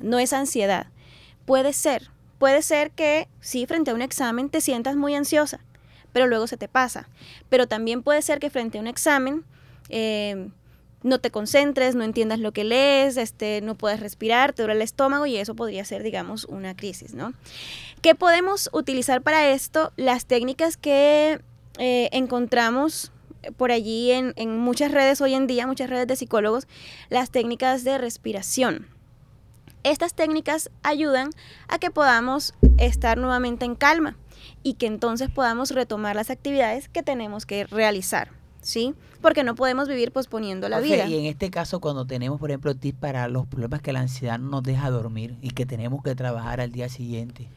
[0.00, 0.88] no es ansiedad.
[1.46, 2.10] Puede ser,
[2.40, 5.60] puede ser que sí, frente a un examen te sientas muy ansiosa,
[6.12, 7.08] pero luego se te pasa.
[7.48, 9.44] Pero también puede ser que frente a un examen
[9.88, 10.48] eh,
[11.04, 14.82] no te concentres, no entiendas lo que lees, este, no puedes respirar, te duele el
[14.82, 17.34] estómago y eso podría ser, digamos, una crisis, ¿no?
[18.04, 19.94] ¿Qué podemos utilizar para esto?
[19.96, 21.40] Las técnicas que
[21.78, 23.12] eh, encontramos
[23.56, 26.68] por allí en, en muchas redes hoy en día, muchas redes de psicólogos,
[27.08, 28.88] las técnicas de respiración.
[29.84, 31.30] Estas técnicas ayudan
[31.66, 34.18] a que podamos estar nuevamente en calma
[34.62, 38.92] y que entonces podamos retomar las actividades que tenemos que realizar, ¿sí?
[39.22, 41.06] Porque no podemos vivir posponiendo la vida.
[41.06, 44.38] Y en este caso, cuando tenemos, por ejemplo, tips para los problemas que la ansiedad
[44.38, 47.48] no nos deja dormir y que tenemos que trabajar al día siguiente.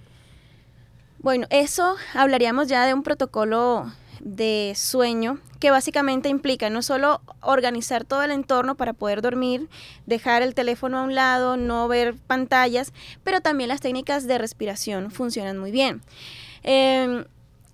[1.20, 8.03] Bueno, eso hablaríamos ya de un protocolo de sueño que básicamente implica no solo organizar
[8.05, 9.68] todo el entorno para poder dormir,
[10.05, 12.93] dejar el teléfono a un lado, no ver pantallas,
[13.24, 16.01] pero también las técnicas de respiración funcionan muy bien.
[16.63, 17.26] Eh,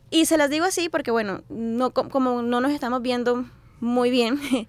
[0.10, 3.46] y se las digo así porque, bueno, no, co- como no nos estamos viendo
[3.82, 4.40] muy bien,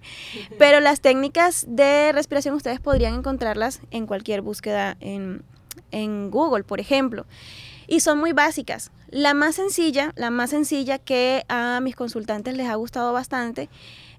[0.57, 5.43] pero las técnicas de respiración ustedes podrían encontrarlas en cualquier búsqueda en,
[5.91, 7.25] en Google, por ejemplo.
[7.87, 8.91] Y son muy básicas.
[9.09, 13.69] La más sencilla, la más sencilla que a mis consultantes les ha gustado bastante,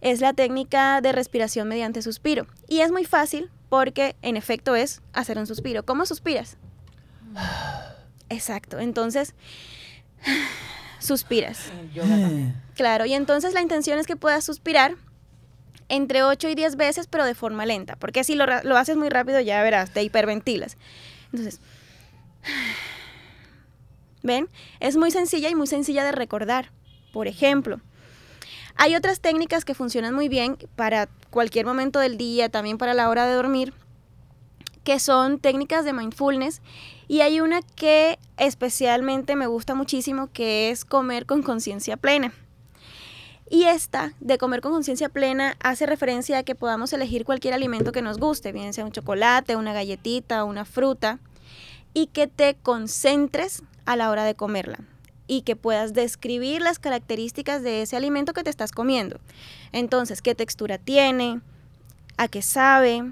[0.00, 2.46] es la técnica de respiración mediante suspiro.
[2.68, 5.84] Y es muy fácil porque en efecto es hacer un suspiro.
[5.84, 6.56] ¿Cómo suspiras?
[8.28, 8.78] Exacto.
[8.78, 9.34] Entonces,
[10.98, 11.70] suspiras.
[12.76, 14.96] Claro, y entonces la intención es que puedas suspirar
[15.88, 19.08] entre 8 y 10 veces, pero de forma lenta, porque si lo, lo haces muy
[19.08, 20.76] rápido ya verás, te hiperventilas.
[21.32, 21.58] Entonces,
[24.26, 24.48] ¿ven?
[24.80, 26.72] Es muy sencilla y muy sencilla de recordar.
[27.12, 27.80] Por ejemplo,
[28.74, 33.08] hay otras técnicas que funcionan muy bien para cualquier momento del día, también para la
[33.08, 33.72] hora de dormir,
[34.84, 36.60] que son técnicas de mindfulness
[37.08, 42.32] y hay una que especialmente me gusta muchísimo que es comer con conciencia plena.
[43.48, 47.92] Y esta de comer con conciencia plena hace referencia a que podamos elegir cualquier alimento
[47.92, 51.20] que nos guste, bien sea un chocolate, una galletita, una fruta,
[51.94, 54.78] y que te concentres a la hora de comerla
[55.28, 59.18] y que puedas describir las características de ese alimento que te estás comiendo.
[59.72, 61.40] Entonces, ¿qué textura tiene?
[62.16, 63.02] ¿A qué sabe?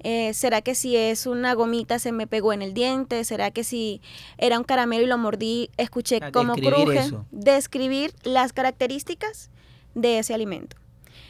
[0.00, 3.24] Eh, ¿Será que si es una gomita se me pegó en el diente?
[3.24, 4.00] ¿Será que si
[4.38, 6.98] era un caramelo y lo mordí, escuché sea, cómo cruje?
[6.98, 7.26] eso.
[7.30, 9.50] Describir las características
[9.94, 10.76] de ese alimento.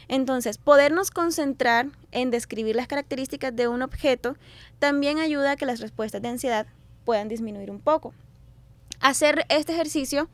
[0.09, 4.37] Entonces, podernos concentrar en describir las características de un objeto
[4.79, 6.67] también ayuda a que las respuestas de ansiedad
[7.03, 8.13] puedan disminuir un poco.
[8.99, 10.29] Hacer este ejercicio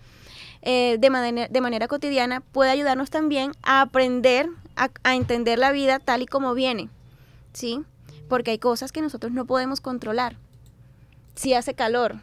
[0.61, 6.21] eh, de, manera, cotidiana puede ayudarnos también a aprender a, a entender la vida tal
[6.21, 6.89] y como viene,
[7.51, 7.81] ¿sí?
[8.29, 10.37] Porque hay cosas que nosotros no podemos controlar.
[11.35, 12.21] Si hace calor,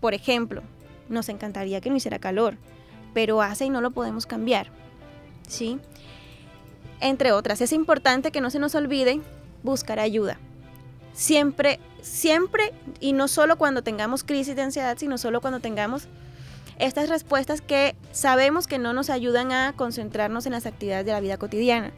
[0.00, 0.62] por ejemplo,
[1.08, 2.56] nos encantaría que no hiciera calor,
[3.12, 4.68] pero hace y no lo podemos cambiar,
[5.46, 5.78] ¿sí?
[7.00, 9.20] Entre otras, es importante que no se nos olvide
[9.62, 10.38] buscar ayuda.
[11.12, 16.08] Siempre, siempre, y no solo cuando tengamos crisis de ansiedad, sino solo cuando tengamos
[16.78, 21.20] estas respuestas que sabemos que no nos ayudan a concentrarnos en las actividades de la
[21.20, 21.92] vida cotidiana.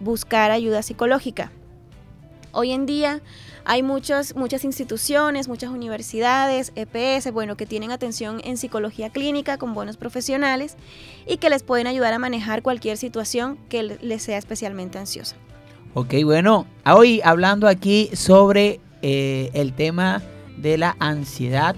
[0.00, 1.52] Buscar ayuda psicológica.
[2.54, 3.22] Hoy en día
[3.64, 9.72] hay muchas, muchas instituciones, muchas universidades, EPS, bueno, que tienen atención en psicología clínica con
[9.72, 10.76] buenos profesionales
[11.26, 15.36] y que les pueden ayudar a manejar cualquier situación que le- les sea especialmente ansiosa.
[15.94, 20.22] Ok, bueno, hoy hablando aquí sobre eh, el tema
[20.56, 21.76] de la ansiedad,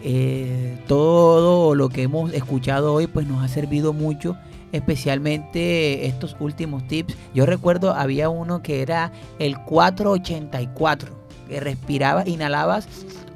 [0.00, 4.36] Eh, todo lo que hemos escuchado hoy pues nos ha servido mucho
[4.72, 7.16] especialmente estos últimos tips.
[7.34, 11.10] Yo recuerdo había uno que era el 484,
[11.48, 12.86] que respirabas, inhalabas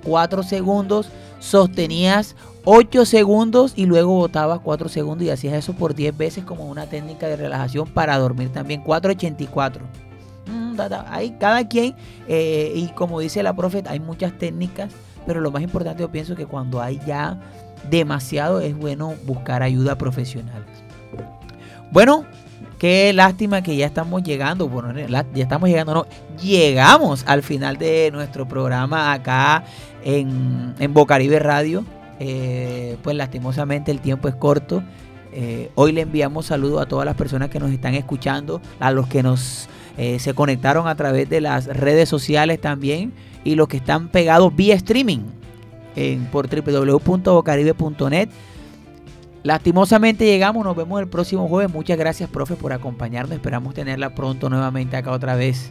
[0.04, 1.08] 4 segundos,
[1.38, 6.66] sostenías 8 segundos y luego botabas 4 segundos y hacías eso por 10 veces como
[6.66, 8.82] una técnica de relajación para dormir también.
[8.82, 9.84] 484.
[11.08, 11.94] Hay cada quien,
[12.28, 14.92] eh, y como dice la profeta, hay muchas técnicas,
[15.26, 17.38] pero lo más importante yo pienso que cuando hay ya
[17.90, 20.64] demasiado es bueno buscar ayuda profesional.
[21.90, 22.24] Bueno,
[22.78, 26.06] qué lástima que ya estamos llegando, bueno, ya estamos llegando, no,
[26.42, 29.64] llegamos al final de nuestro programa acá
[30.04, 31.84] en, en Bocaribe Radio.
[32.24, 34.82] Eh, pues lastimosamente el tiempo es corto.
[35.32, 39.08] Eh, hoy le enviamos saludos a todas las personas que nos están escuchando, a los
[39.08, 43.12] que nos eh, se conectaron a través de las redes sociales también
[43.44, 45.20] y los que están pegados vía streaming
[45.96, 48.28] en, por www.bocaribe.net.
[49.42, 51.72] Lastimosamente llegamos, nos vemos el próximo jueves.
[51.72, 53.34] Muchas gracias, profe, por acompañarnos.
[53.34, 55.70] Esperamos tenerla pronto nuevamente acá otra vez.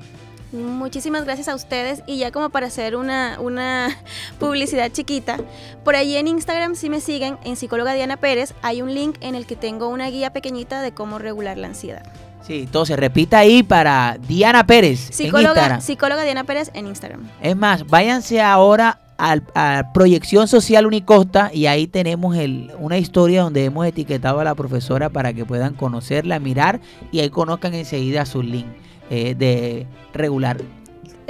[0.52, 3.98] Muchísimas gracias a ustedes y ya como para hacer una, una
[4.40, 5.38] publicidad chiquita,
[5.86, 9.36] por allí en Instagram si me siguen, en psicóloga Diana Pérez, hay un link en
[9.36, 12.04] el que tengo una guía pequeñita de cómo regular la ansiedad.
[12.46, 15.10] Sí, entonces repita ahí para Diana Pérez.
[15.12, 17.22] Psicóloga, psicóloga Diana Pérez en Instagram.
[17.42, 19.00] Es más, váyanse ahora
[19.54, 24.56] a Proyección Social Unicosta y ahí tenemos el, una historia donde hemos etiquetado a la
[24.56, 26.82] profesora para que puedan conocerla, mirar
[27.12, 28.66] y ahí conozcan enseguida su link
[29.12, 30.58] eh, de regular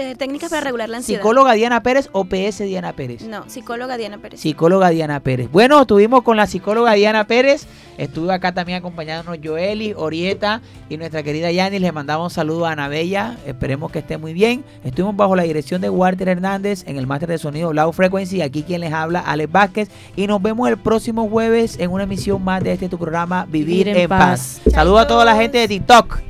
[0.02, 1.22] eh, técnicas para regular la ansiedad.
[1.22, 3.22] ¿Psicóloga Diana Pérez o PS Diana Pérez?
[3.24, 4.40] No, psicóloga Diana Pérez.
[4.40, 5.50] Psicóloga Diana Pérez.
[5.52, 7.68] Bueno, estuvimos con la psicóloga Diana Pérez.
[7.98, 11.82] Estuvo acá también acompañándonos Joeli, Orieta y nuestra querida Yanis.
[11.82, 13.38] Le mandamos un saludo a Ana Bella.
[13.46, 14.64] Esperemos que esté muy bien.
[14.84, 18.42] Estuvimos bajo la dirección de Walter Hernández en el máster de sonido Low Frequency.
[18.42, 19.90] Aquí quien les habla, Alex Vázquez.
[20.16, 23.88] Y nos vemos el próximo jueves en una emisión más de este tu programa Vivir,
[23.90, 24.62] en, paz.
[24.72, 26.22] Saludos a toda la gente de TikTok.